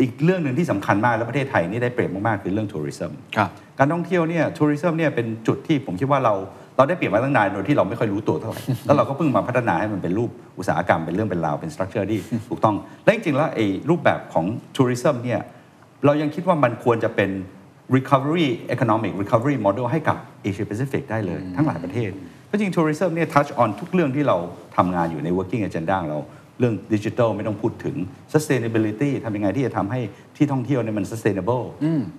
[0.00, 6.34] อีกเรื่องหนึ่งที่สำคัญมากแล้วประเทศไทยนี่ได้เปรียบมาก ๆ คือเรื่องทัวริซึมครับการท่องเที่ยวเนี่ยทัวริซึมเนี่ยเป็นจุดที่ผมคิดว่าเรา
[6.76, 14.44] เราได้เปรียบมาตั้งนานโดยที่เราไม่ค่อยรู้ตัวเท่าไหร่แล้วเราก็เพิ่งมาพัฒนาให้มันเป็นรูปอุตสาหกรรมเป็นเรื่องเป็นราวเป็นสตรัคเจอร์ที่ถูกต้องและจริงๆแล้วไอ้รูปแบบของ
[14.76, 15.40] ทัวริซึมเนี่ย
[16.04, 17.30] เรายังคิดว่ามันควรจะเป็น
[17.96, 22.10] recovery economic recovery model ให้กับ Asia Pacific ได้เลย ทั้งหลายประเทศ
[22.46, 24.36] เพราะจริง tourism เนี่ย touch on ทุกเรื่องที่เรา
[24.76, 27.96] ทำงานอยู่ใน working agenda ของเราเรื่องดิจิทัลไม่ต้องพูดถึง
[28.32, 30.00] sustainability ทำยังไงที่จะทำให้
[30.36, 31.64] ที่ท่องเที่ยวเนี่ยมัน sustainable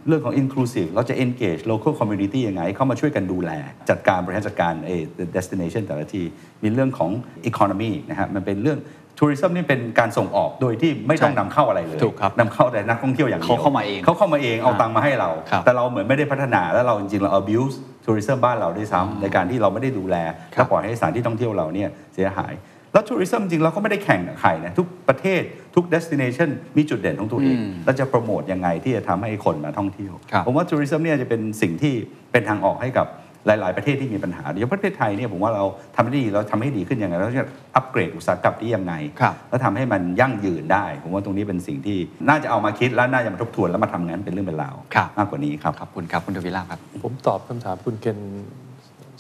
[0.07, 3.51] เรื่องของ inclusive เราจะ engage local community ยังไง เข้ามาช่วยกันดูแล
[3.89, 4.95] จัดการบริหารจัดการไอ้
[5.35, 6.25] destination แต่ละที่
[6.63, 7.11] มีเรื่องของ
[7.49, 8.79] economy นะฮะมันเป็นเรื่อง
[9.19, 17.75] tourism นี่เป็นการส่งออกโดยที่ไม่ต้องใช่นำเข้าอะไรเลยถูกครับนำเข้าแต่นักท่องเที่ยวอย่างเดียวเขาเข้ามาเองเขาเข้ามาเองเอาตังค์มาให้เราครับแต่เราเหมือนไม่ได้พัฒนาแล้วเราจริงๆเรา abuse
[18.05, 20.15] tourism บ้านเราด้วยซ้ำในการที่เราไม่ได้ดูแล
[20.55, 22.53] ครับและปล่อยให้สถานที่ท่องเที่ยวเราเนี่ยเสียหาย
[22.93, 25.41] แล้วทัวริซึมจริงเราก็ไม่ได้แข่งกับใครนะทุกประเทศ
[25.75, 31.93] ทุก destination มีจุดเด่นของตัวเองแล้วจะโปรโมทยังไงที่จะทำให้คนมาท่องเที่ยวครับผมว่าทัวริซึมเนี่ยจะเป็นสิ่งที่
[32.31, 33.07] เป็นทางออกให้กับ
[33.47, 35.63] หลาย ๆ ประเทศที่มีปัญหาโดยเฉพาะประเทศไทยเนี่ยผมว่าเรา
[35.95, 41.97] ทำได้ดีเราทำให้ดีขึ้นยังไงเราจะอัปเกรดอุตสาหกรรมที่ยังไงครับแล้วทำให้มันยั่งยืนได้ ผมว่าตรงนี้เป็นสิ่งที่
[42.29, 48.19] น่าจะเอามาคิดและน่าจะมาทบทวนแล้วมาทำงานเป็นเรื่องเป็นราวครับมากกว่านี้ครับขอบคุณครับคุณทวีลาภครับ ผมตอบคำถามคุณเคน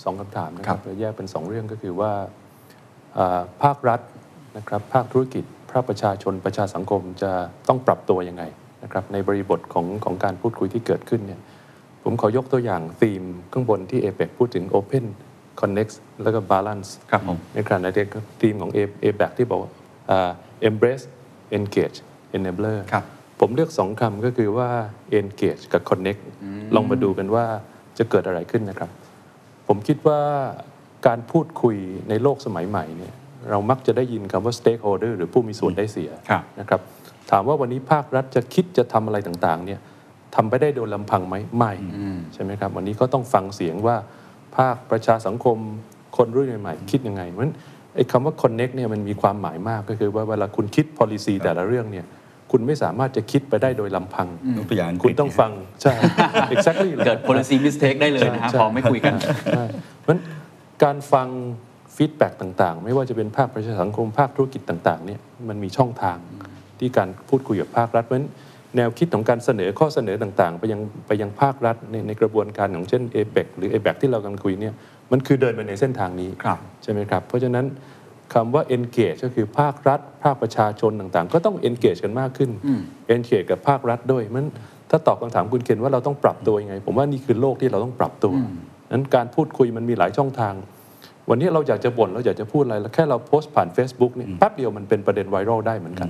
[0.03, 2.42] สองคำถามนะคครัรับบแล้วแยกเป็นสองเรื่องก็คือว่าอ่า
[3.63, 4.01] ภาครัฐ
[4.57, 7.31] นะครับภาคธุรกิจภาคประชาชนประชาสังคมจะ
[7.67, 8.43] ต้องปรับตัวยังไง
[8.83, 11.41] นะครับในบริบทของของการพูดคุยที่เกิดขึ้นเนี่ย
[12.03, 15.05] ผมขอยกตัวอย่างธีมข้างบนที่เอเปพูดถึง Open
[15.59, 15.93] Connect
[16.23, 19.71] แล้วก็ Balance ครับผมในขณะเดียวกันธีมของ A- APEC ที่บอกว่า
[20.09, 20.31] อ่า
[20.69, 21.05] embrace
[21.57, 21.97] engage
[22.37, 23.03] enabler ครับ
[23.39, 24.69] ผมเลือกสองคำก็คือว่า
[25.19, 26.21] engage กับ connect
[26.75, 27.45] ลองมาดูกันว่า
[27.97, 28.89] จะเกิดอะไรขึ้นนะครับ
[29.67, 30.19] ผมคิดว่า
[31.07, 31.75] การพูดคุย
[32.09, 33.13] ในโลกสมัยใหม่เนี่ย
[33.51, 36.81] เรามักจะได้ยินคำว่า stakeholder หรือผู้มีส่วนได้เสียครับนะครับ
[37.31, 39.79] ถามว่าวันนี้ภาครัฐจะคิดจะทำอะไรต่างๆเนี่ย
[40.35, 41.71] ทำไปได้โดยลำพังไหมไม่
[42.33, 43.95] ใช่ไหมครับ วันนี้ก็ต้องฟังเสียงว่า
[44.57, 45.57] ภาคประชาสังคม
[46.17, 47.55] คนรุ่นใหม่ๆคิดยังไงเพราะฉะนั้น
[47.95, 52.05] ไอ้คำว่า connect เนี่ยมันมีความหมายมากก็คือว่าเวลาคุณคิด policy แต่ละเรื่องเนี่ย
[52.51, 54.27] คุณไม่สามารถจะคิดไปได้โดยลำพัง
[54.57, 55.51] ยกตัวอย่างอังกฤษคุณต้องฟัง
[55.81, 55.93] ใช่
[56.53, 59.13] exactly เกิด policy mistake ได้เลยนะฮะใช่พอไม่คุยกัน
[59.55, 59.65] ใช่
[59.99, 60.21] เพราะฉะนั้น
[60.83, 61.27] การฟัง
[61.95, 66.17] ฟีดแบ็กต่างๆ ไม่ว่าจะเป็นภาคประชาสังคมภาคธุรกิจต่างๆเนี่ยมันมีช่องทาง
[66.79, 68.29] ที่การพูดคุยกับภาครัฐเพราะฉะนั้น
[68.77, 74.73] แนวคิดของการเสนอข้อเสนอต่างๆ ไปยังไปยังภาครัฐในในกระบวนการของเช่น a p e c หรือ a b e c ที่เรากำลังคุยเนี่ย
[75.11, 77.65] มันคือเดินไปในเส้นทางนี้ครับใช่ไหมครับ เพราะฉะนั้น
[78.33, 82.49] คำว่า engage ก็คือภาครัฐ ภาคประชาชนต่างๆ ก็ต้อง engage กันมากขึ้น
[83.15, 84.47] engage กับภาครัฐด้วยมัน
[84.89, 88.33] ถ้าตอบคำถามคุณเคนว่าเราต้องปรับตัวยังไง ผมว่านี่คือโลกที่เราต้องปรับตัว
[88.93, 90.53] นั้นการพูดคุยมันมีหลายช่องทาง
[91.29, 96.09] วันนี้เราอยากจะบ่นเราอยากจะพูดอะไรแล้วแค่เราโพสต์ผ่าน Facebook เนี่ยแป๊บเดียวมันเป็นประเด็นไวรัลได้เหมือนกัน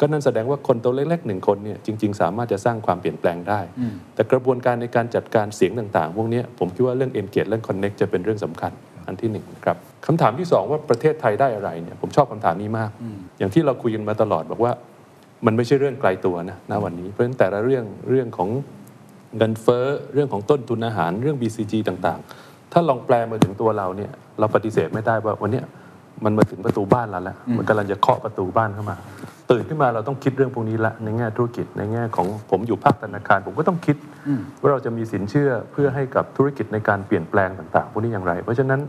[0.00, 3.60] ก็นั่นแสดงว่าคนตัวเล็กๆหนึ่งคนเนี่ยจริง ๆ สามารถจะสร้างความเปลี่ยนแปลงได้
[4.14, 8.72] แต่กระบวนการในการจัดการเสียงต่างๆ พวกเนี้ยผมคิดว่าเรื่อง engage เรื่อง connect จะเป็นเรื่องสำคัญ
[9.06, 9.76] อันที่หนึ่งนะครับ
[10.06, 12.90] คำถามที่สองว่าประเทศไทยได้อะไรเนี่ยผมชอบคำถามนี้มาก
[13.38, 14.72] อย่างที่เราคุยกันมาตลอดบอกว่า
[15.46, 18.48] มันไม่ใช่เรื่องไกลตัวนะณวันนี้เพราะฉะนั้นแต่ละเรื่องเรื่องของ
[19.36, 25.64] เงินเฟ้อเรื่องของต้นทุนอาหารเรื่อง BCG ต่างๆ ถ้าลองแปลมาถึงตัวเราเนี่ยเราปฏิเสธไม่ได้ว่าวันเนี้ย
[26.24, 28.96] มันมาถึงประตูบ้านเราแล้ว มันกำลังจะเคาะประตูบ้านเข้ามา
[29.50, 33.96] ตื่นขึ้นมาเราต้องคิดเรื่องพวกนี้ละในแง่ธุรกิจในแง่ของผมอยู่ภาคธนาคาร ผมก็ต้องคิด
[34.60, 38.80] ว่าเราจะมีสินเชื่อเพื่อให้กับธุรกิจในการเปลี่ยนแปลงต่าง ๆ พวกนี้อย่างไร เพราะฉะนั้น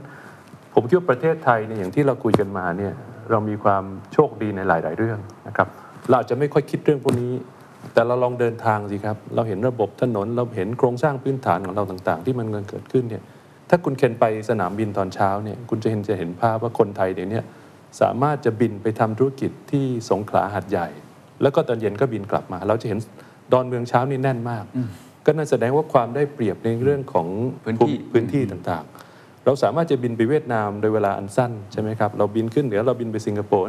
[0.73, 2.93] ผมคิดว่าประเทศไทยเนี่ยอย่างที่เราคุยกันมาเนี่ย
[3.31, 3.83] เรามีความ
[4.13, 5.67] โชคดีในหลาย ๆ เรื่องนะครับ
[6.07, 7.31] เราอาจจะไม่ค่อยคิดเรื่องพวกนี้
[7.93, 13.23] แต่เราลองเดินทางสิครับ เราเห็นระบบถนนเราเห็นโครงสร้างพื้นฐานของเราต่างๆ ที่มันกำลังเกิดขึ้นเนี่ย
[13.69, 17.41] ถ้าคุณเคนไปสนามบินตอนเช้าเนี่ยคุณจะเห็นจะเห็นภาพว่าคนไทยเดี๋ยวนี้
[18.01, 20.87] สามารถจะบินไปทำธุรกิจที่สงขลาหัดใหญ่
[21.41, 22.99] แล้วก็ตอนเย็นก็บินกลับมา เราจะเห็น
[23.51, 24.65] ดอนเมืองเช้านี่แน่นมาก
[25.25, 27.27] ก็นั่นแสดงว่าความได้เปรียบในเรื่องของ
[27.63, 33.67] พื้นที่พื้นที่ต่างๆ เราสามารถจะบินไปเวียดนามโดยเวลาอันสั้นใช่ไหมครับเราบินขึ้นเหนือเราบินไปสิงคโปร์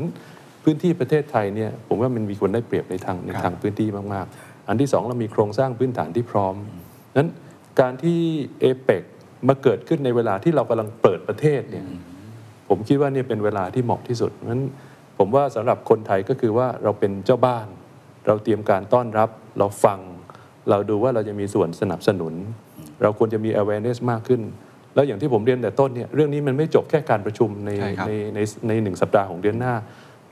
[0.64, 6.54] พื้นที่ประเทศไทยเนี่ยผมว่ามันมีคนได้เปรียบในทางในทางพื้นที่มากๆ อันที่สองเรามีโครงสร้างพื้นฐานที่พร้อม
[7.16, 7.28] นั้น
[7.80, 8.18] การที่
[8.60, 9.02] เอเปก
[9.48, 11.84] มาเกิดขึ้นในเวลาที่เรากำลังเปิดประเทศเนี่ย
[12.68, 14.62] ผมคิดว่าเนี่ยเป็นเวลาที่เหมาะที่สุดงั้น
[15.18, 17.66] ผมว่าสำหรับคนไทยก็คือว่าเราเป็นเจ้าบ้าน
[18.26, 19.98] เราเตรียมการต้อนรับเราฟัง
[20.70, 22.34] เราดูว่าเราจะมีส่วนสนับสนุน
[23.02, 24.40] เราควรจะมี awareness มากขึ้น
[24.94, 29.74] แล้วอย่างที่ผมเรียนแต่ต้นเนี่ยเรื่องนี้มันไม่จบแค่การประชุมในใช่ครับในในในหนึ่งสัปดาห์ของเดือนหน้า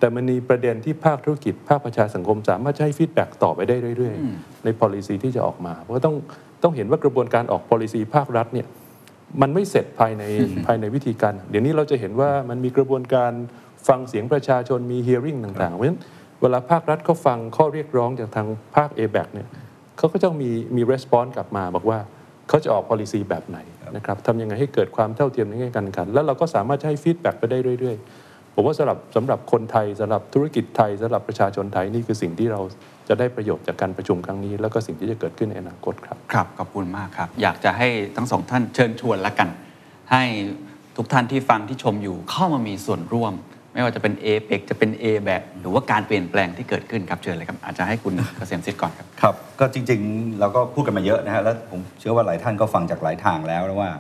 [0.02, 6.14] แต่มันมีประเด็นที่ภาคธุรกิจ ภาคประชาสังคม สามารถจะให้ feedback ต่อไปได้เรื่อยๆ ใน policy ที่จะออกมา เพราะว่าต้อง
[6.62, 8.66] ต้องเห็นว่ากระบวนการออก policy ภาครัฐเนี่ย
[9.42, 10.22] มันไม่เสร็จภายใน
[10.66, 13.32] ภายในวิธีการ เดี๋ยวนี้เราจะเห็นว่ามันมีกระบวนการ
[13.88, 16.00] ฟังเสียงประชาชนมี hearing ต่างๆ เพราะฉะนั้น
[16.40, 18.46] เวลาภาครัฐเขาฟังข้อเรียกร้องจากทาง
[18.76, 19.48] ภาค a b a c เนี่ย
[19.98, 21.98] เขาก็ต้องมีมี response กลับมาบอกว่า
[22.48, 23.58] เขาจะออก policy แบบไหน
[23.96, 32.60] นะครับทำยังไงให้เกิดความเท่าเทียมในแง่การแข่งขัน แล้วเราก็สามารถจะให้ feedback ไปได้เรื่อย ๆ ผมว่าสำหรับสำหรับคนไทยสำหรับธุรกิจไทยสำหรับประชาชนไทยนี่คือสิ่งที่เรา
[33.08, 39.48] จะได้ประโยชน์จากการประชุมครั้งนี้ แล้วก็สิ่งที่จะเกิดขึ้นในอนาคตครับครับขอบคุณมากครับ อยากจะให้ทั้งสองท่านเชิญชวนละกัน
[40.12, 40.22] ให้
[40.96, 43.34] ทุกท่านที่ฟังที่ชมอยู่เข้ามามีส่วนร่วม
[43.74, 53.90] ไม่ว่าจะเป็น a p e c จะเป็น A แบบหรือว่าการเปลี่ยนแปลงที่เกิดขึ้นครับเชิญเลยครับอาจจะให้คุณเกษมสิทธิ์ก่อนครับครับก็จริงๆเราก็พูดกันมาเยอะนะฮะแล้วผมเชื่อว่าหลายท่านก็ฟังจากหลายทางแล้วนะว่า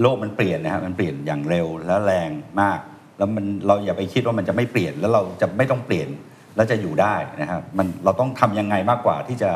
[0.00, 2.30] โลกมันเปลี่ยนนะฮะมันเปลี่ยนอย่างเร็วและแรง
[2.60, 2.80] มาก
[3.18, 6.08] แล้วมันเราอย่าไปคิดว่ามันจะไม่เปลี่ยนแล้วเราจะไม่ต้องเปลี่ยน
[6.56, 9.50] แล้วจะอยู่ได้นะฮะมันเราต้องทำยังไงมากกว่าที่จะ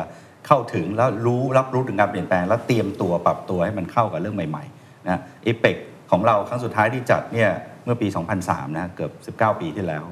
[0.47, 5.77] เข้าถึงแล้วรู้รับรู้ถึงการเปลี่ยนแปลง แล้วเตรียมตัวปรับตัวให้มันเข้ากับเรื่องใหม่ๆนะเอเปก
[6.11, 7.49] ของเราครั้งสุดท้ายที่จัดเนี่ย
[7.83, 8.07] เมื่อปี
[8.41, 10.03] 2003 นะเกือบ 19 ปีที่แล้ว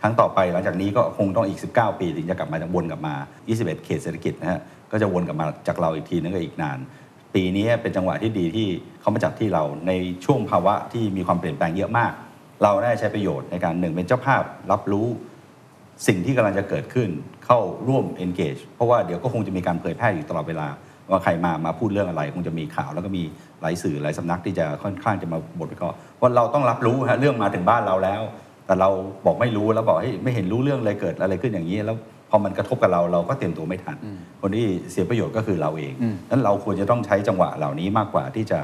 [0.00, 3.14] ครั้งต่อไปหลังจากนี้ก็คงต้องอีก 19 ปีถึงจะกลับมาจะวนกลับมา
[3.48, 6.78] 21 เขตเศรษฐกิจนะฮะก็จะวนกลับมาจากเราอีกทีนึงก็อีกนาน
[7.34, 8.68] ปีนี้เป็นจังหวะที่ดีที่
[9.00, 9.92] เขามาจัดที่เราใน
[10.24, 12.12] ช่วงภาวะที่มีความเปลี่ยนแปลงเยอะมาก
[12.62, 14.42] เราได้ใช้ประโยชน์ในการหนึ่งเป็นเจ้าภาพ
[14.72, 15.06] รับรู้
[16.06, 17.08] สิ่งที่กำลังจะเกิดขึ้น
[17.46, 20.68] เข้าร่วม engage เพราะว่าเดี๋ยวก็คงจะมีการเผยแพร่อยู่ตลอดเวลา
[21.10, 23.22] ว่าใครมามาพูดเรื่องอะไร คงจะมีข่าวแล้วก็มี
[23.60, 28.22] หลายสื่อหลายสำนักที่จะค่อนข้างจะมาบทวิเคราะห์ว่าเราต้องรับรู้ฮะเรื่องมาถึงบ้านเราแล้ว
[28.66, 28.90] แต่เรา
[29.26, 31.96] บอกไม่รู้แล้วบอกเฮ้ยไม่เห็นรู้เรื่องเลยเกิดอะไรขึ้นอย่างนี้ แล้ว
[32.30, 33.96] พอมันกระทบกับเราเราก็เตรียมตัวไม่ทัน
[34.40, 35.92] คนที่เสียประโยชน์ก็คือเราเอง
[36.30, 38.58] นั้นเราควรจะต้องใช้จังหวะเหล่านี้มากกว่าที่จะ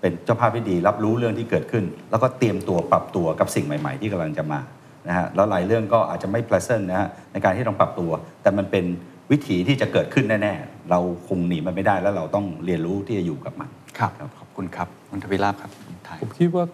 [0.00, 4.60] เป็นเจ้าภาพที่ดี รับรู้เรื่องที่เกิดขึ้น แล้วก็เตรียมตัวปรับตัวกับสิ่งใหม่ ๆ ที่กำลังจะมา
[5.08, 8.10] นะฮะแล้วหลายเรื่องก็อาจจะไม่ pleasant นะฮะในการที่ต้องปรับตัว
[8.42, 8.84] แต่มันเป็น
[9.30, 13.68] วิถีที่จะเกิดขึ้นแน่ๆ เราคงหนีมันไม่ได้แล้วเราต้องเรียนรู้ที่จะอยู่กับมัน
[13.98, 15.70] ครับ ขอบคุณครับคุณทวีราบครับ
[16.04, 16.64] ไทยผมคิดว่า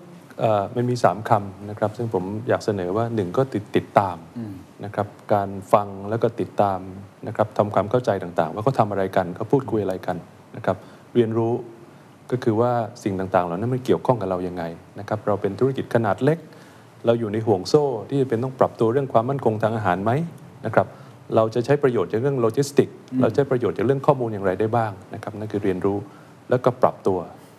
[0.40, 4.16] เอ่อมันมี 3คำนะครับ ซึ่งผมอยากเสนอว่า 1 ก็ติดติดตาม
[4.84, 6.80] นะครับการฟังแล้วก็ติดตาม
[7.28, 10.16] นะครับทำความเข้าใจต่างๆ ว่าเขาทำอะไรกันเขาพูดคุยอะไรกัน
[10.56, 10.76] นะครับ
[11.14, 11.52] เรียนรู้
[12.32, 12.72] ก็คือว่า
[13.02, 14.64] สิ่งต่างๆ เหล่านั้นมันเกี่ยวข้องกับเรายังไง
[15.00, 16.38] นะครับเราเป็นธุรกิจขนาดเล็ก
[17.06, 20.12] เราอยู่ในห่วงโซ่ที่จะเป็นต้องปรับตัวเรื่องความมั่นคงทางอาหารไหม
[20.66, 20.86] นะครับ
[21.36, 22.88] เราจะใช้ประโยชน์จากเรื่องโลจิสติก
[23.20, 25.98] เราใช้ประโยชน์จากเรื่องข้อมูลอย่างไรได้บ้างนะครับนั่นคือเรียนรู้
[26.50, 27.18] แล้วก็ปรับตัว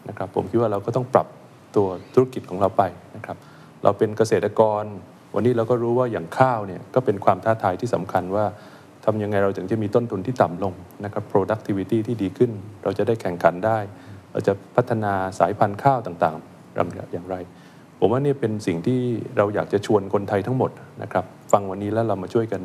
[0.10, 1.28] นะครับผมคิดว่าเราก็ต้องปรับ
[1.76, 2.84] ตัวธุรกิจของเราไป
[3.16, 3.38] นะครับ
[3.84, 4.84] เราเป็นเกษตรกร
[5.36, 8.46] วันนี้เราก็รู้ว่าอย่างข้าวเนี่ยก็เป็นความท้าทายที่สำคัญว่า
[9.06, 10.74] ทำยังไงเราถึงจะมีต้นทุนที่ต่ำลง
[11.06, 12.52] นะครับ productivity ที่ดีขึ้น
[12.84, 13.78] เราจะได้แข่งขันได้
[14.34, 16.76] เราจะพัฒนาสายพันธุ์ข้าวต่างๆ
[17.14, 17.36] อย่างไร
[18.00, 19.00] ผมว่านี่เป็นสิ่งที่
[19.38, 20.72] เราอยากจะชวนคนไทยทั้งหมด
[21.02, 22.62] นะครับฟังวันนี้แล้วเรามาช่วยกัน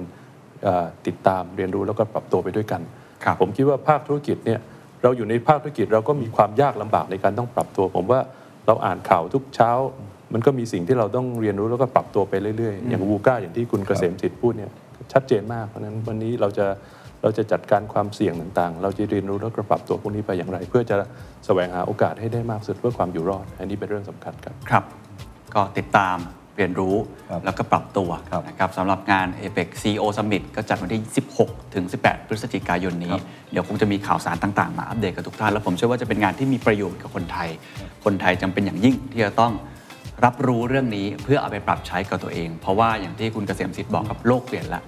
[0.62, 2.80] เอ่อติดตามเรียนรู้แล้วก็ปรับตัวไปด้วยกัน
[3.24, 4.60] ครับผมคิดว่าภาคธุรกิจเนี่ย
[5.02, 8.20] เราอยู่ในภาคธุรกิจเราก็มีความยากลำบากในการต้องปรับตัว ผมว่า
[8.66, 9.70] เราอ่านข่าวทุกเช้า
[10.32, 14.70] มันก็มีสิ่งที่เราต้องเรียนรู้แล้วก็ปรับตัวไปเรื่อยๆ อย่างวูก้าอย่างที่คุณเกษมจิตพูดเนี่ย
[15.12, 16.66] ชัดเจนมากเพราะฉะนั้นวันนี้เราจะ
[17.22, 20.96] เราจะจัดการความเสี่ยงต่างๆ เราจะเรียนรู้แล้วก็ปรับตัวพวกนี้ไปอย่างไร เพื่อจะ
[21.46, 24.84] แสวงหาโอกาสให้ได้มากสุดเพื่อความอยู่รอด อันนี้เป็นเรื่องสำคัญครับครับ
[25.54, 26.18] ก็ติดตาม
[26.56, 26.96] เรียนรู้
[27.30, 31.00] ครับแล้วก็ปรับตัวครับนะครับสำหรับงาน APEC CEO Summit ก็จัดวันที่
[31.38, 33.14] 16 ถึง 18 พฤศจิกายนนี้
[33.52, 37.48] เดี๋ยวคงจะมีข่าวสารต่างๆ มาอัปเดตกับทุกท่าน แล้วผมเชื่อว่าจะเป็นงานที่มีประโยชน์กับคนไทย
[38.04, 39.52] คนไทยจำเป็นอย่างยิ่งที่จะต้อง
[40.24, 44.82] รับรู้เรื่องนี้เพื่อเอาไปปรับใช้กับตัวเอง เพราะว่าอย่างที่คุณเกษมสิทธิ์บอกครับโลกเปลี่ยนแล้ว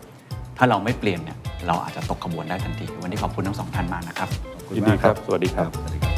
[0.62, 4.28] ถ้าเราไม่เปลี่ยนเนี่ยเราอาจจะตกขบวนได้ทันที วันนี้ขอบคุณทั้งสองท่านมากนะครับ
[4.76, 6.16] ยินดีครับสวัสดีครับ สวัสดีครับ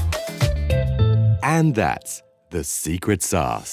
[1.56, 2.12] And that's
[2.54, 3.72] the secret sauce.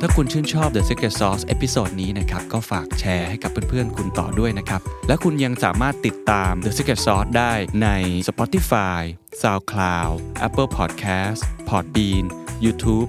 [0.00, 7.52] ถ้าคุณชื่นชอบ The Secret Sauce episode นี้นะครับ ก็ฝากแชร์ให้กับเพื่อนๆ คุณต่อด้วยนะครับ และคุณยังสามารถติดตาม The Secret Sauce ได้
[7.82, 7.88] ใน
[8.28, 9.00] Spotify,
[9.40, 10.14] SoundCloud,
[10.46, 12.24] Apple Podcast, Podbean,
[12.64, 13.08] YouTube